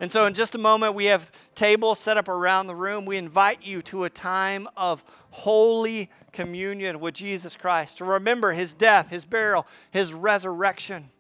And 0.01 0.11
so, 0.11 0.25
in 0.25 0.33
just 0.33 0.55
a 0.55 0.59
moment, 0.59 0.95
we 0.95 1.05
have 1.05 1.31
tables 1.55 1.99
set 1.99 2.17
up 2.17 2.27
around 2.27 2.67
the 2.67 2.75
room. 2.75 3.05
We 3.05 3.19
invite 3.19 3.63
you 3.63 3.83
to 3.83 4.05
a 4.05 4.11
time 4.11 4.67
of 4.75 5.05
holy 5.29 6.11
communion 6.33 7.01
with 7.01 7.15
Jesus 7.15 7.55
Christ, 7.55 7.99
to 7.99 8.07
remember 8.07 8.53
his 8.53 8.73
death, 8.73 9.11
his 9.11 9.27
burial, 9.27 9.67
his 9.91 10.15
resurrection, 10.15 11.11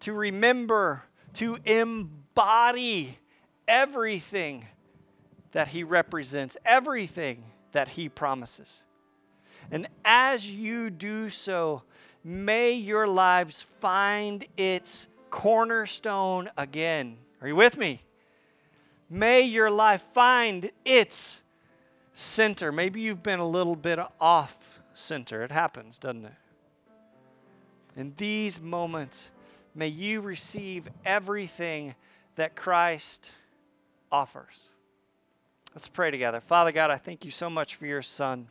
to 0.00 0.14
remember, 0.14 1.04
to 1.34 1.58
embody 1.66 3.18
everything 3.68 4.64
that 5.52 5.68
he 5.68 5.84
represents, 5.84 6.56
everything 6.64 7.44
that 7.72 7.88
he 7.88 8.08
promises. 8.08 8.82
And 9.70 9.86
as 10.02 10.48
you 10.48 10.88
do 10.88 11.28
so, 11.28 11.82
may 12.24 12.72
your 12.72 13.06
lives 13.06 13.66
find 13.80 14.46
its 14.56 15.08
cornerstone 15.30 16.48
again 16.56 17.18
are 17.40 17.48
you 17.48 17.56
with 17.56 17.78
me? 17.78 18.02
May 19.10 19.42
your 19.42 19.70
life 19.70 20.02
find 20.12 20.70
its 20.84 21.42
center. 22.12 22.72
Maybe 22.72 23.00
you've 23.00 23.22
been 23.22 23.38
a 23.38 23.48
little 23.48 23.76
bit 23.76 23.98
off 24.20 24.80
center. 24.92 25.42
It 25.42 25.52
happens, 25.52 25.98
doesn't 25.98 26.24
it? 26.24 26.32
In 27.96 28.12
these 28.16 28.60
moments, 28.60 29.30
may 29.74 29.88
you 29.88 30.20
receive 30.20 30.88
everything 31.04 31.94
that 32.36 32.54
Christ 32.54 33.32
offers. 34.12 34.68
Let's 35.74 35.88
pray 35.88 36.10
together. 36.10 36.40
Father 36.40 36.72
God, 36.72 36.90
I 36.90 36.96
thank 36.96 37.24
you 37.24 37.30
so 37.30 37.48
much 37.48 37.74
for 37.74 37.86
your 37.86 38.02
Son. 38.02 38.48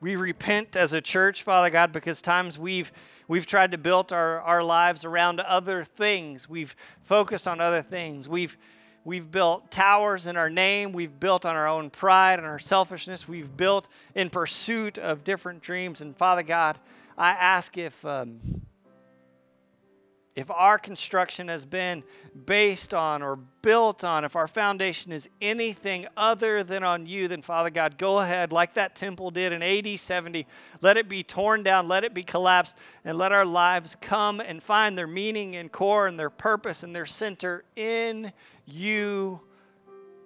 We 0.00 0.16
repent 0.16 0.76
as 0.76 0.92
a 0.92 1.00
church, 1.00 1.42
Father 1.42 1.70
God, 1.70 1.92
because 1.92 2.22
times 2.22 2.58
we've 2.58 2.92
We've 3.28 3.44
tried 3.44 3.72
to 3.72 3.78
build 3.78 4.10
our, 4.10 4.40
our 4.40 4.62
lives 4.62 5.04
around 5.04 5.40
other 5.40 5.84
things. 5.84 6.48
We've 6.48 6.74
focused 7.02 7.46
on 7.46 7.60
other 7.60 7.82
things. 7.82 8.26
We've, 8.26 8.56
we've 9.04 9.30
built 9.30 9.70
towers 9.70 10.24
in 10.24 10.38
our 10.38 10.48
name. 10.48 10.92
We've 10.92 11.20
built 11.20 11.44
on 11.44 11.54
our 11.54 11.68
own 11.68 11.90
pride 11.90 12.38
and 12.38 12.48
our 12.48 12.58
selfishness. 12.58 13.28
We've 13.28 13.54
built 13.54 13.86
in 14.14 14.30
pursuit 14.30 14.96
of 14.96 15.24
different 15.24 15.60
dreams. 15.60 16.00
And 16.00 16.16
Father 16.16 16.42
God, 16.42 16.78
I 17.18 17.32
ask 17.32 17.76
if. 17.76 18.02
Um, 18.04 18.57
if 20.38 20.48
our 20.52 20.78
construction 20.78 21.48
has 21.48 21.66
been 21.66 22.04
based 22.46 22.94
on 22.94 23.22
or 23.22 23.34
built 23.60 24.04
on, 24.04 24.24
if 24.24 24.36
our 24.36 24.46
foundation 24.46 25.10
is 25.10 25.28
anything 25.42 26.06
other 26.16 26.62
than 26.62 26.84
on 26.84 27.06
you, 27.06 27.26
then 27.26 27.42
Father 27.42 27.70
God, 27.70 27.98
go 27.98 28.20
ahead, 28.20 28.52
like 28.52 28.74
that 28.74 28.94
temple 28.94 29.32
did 29.32 29.52
in 29.52 29.64
AD 29.64 29.98
70. 29.98 30.46
Let 30.80 30.96
it 30.96 31.08
be 31.08 31.24
torn 31.24 31.64
down, 31.64 31.88
let 31.88 32.04
it 32.04 32.14
be 32.14 32.22
collapsed, 32.22 32.76
and 33.04 33.18
let 33.18 33.32
our 33.32 33.44
lives 33.44 33.96
come 34.00 34.38
and 34.38 34.62
find 34.62 34.96
their 34.96 35.08
meaning 35.08 35.56
and 35.56 35.72
core 35.72 36.06
and 36.06 36.20
their 36.20 36.30
purpose 36.30 36.84
and 36.84 36.94
their 36.94 37.04
center 37.04 37.64
in 37.74 38.32
you 38.64 39.40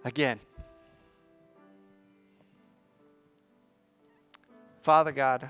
again. 0.05 0.41
Father 4.83 5.13
God, 5.13 5.49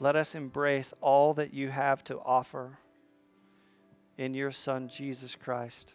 Let 0.00 0.16
us 0.16 0.34
embrace 0.34 0.94
all 1.00 1.34
that 1.34 1.52
you 1.52 1.70
have 1.70 2.04
to 2.04 2.18
offer 2.20 2.78
in 4.16 4.34
your 4.34 4.52
Son, 4.52 4.88
Jesus 4.88 5.34
Christ. 5.34 5.94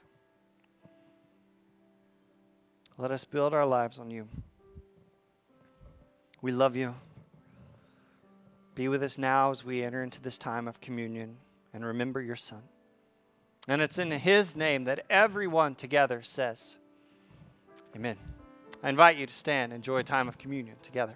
Let 2.98 3.12
us 3.12 3.26
build 3.26 3.54
our 3.54 3.66
lives 3.66 3.98
on 3.98 4.12
you. 4.12 4.28
We 6.42 6.52
love 6.52 6.76
you. 6.76 6.96
Be 8.76 8.88
with 8.88 9.04
us 9.04 9.18
now 9.18 9.52
as 9.52 9.64
we 9.64 9.84
enter 9.84 10.04
into 10.04 10.22
this 10.22 10.38
time 10.38 10.68
of 10.68 10.82
communion 10.82 11.38
and 11.74 11.86
remember 11.86 12.22
your 12.22 12.36
Son. 12.36 12.64
And 13.68 13.82
it's 13.82 13.98
in 13.98 14.12
His 14.12 14.56
name 14.56 14.84
that 14.84 15.06
everyone 15.10 15.76
together 15.76 16.22
says, 16.22 16.76
Amen. 17.96 18.18
I 18.82 18.90
invite 18.90 19.18
you 19.18 19.26
to 19.26 19.34
stand 19.34 19.72
and 19.72 19.80
enjoy 19.80 20.00
a 20.00 20.04
time 20.04 20.28
of 20.28 20.38
communion 20.38 20.76
together. 20.82 21.16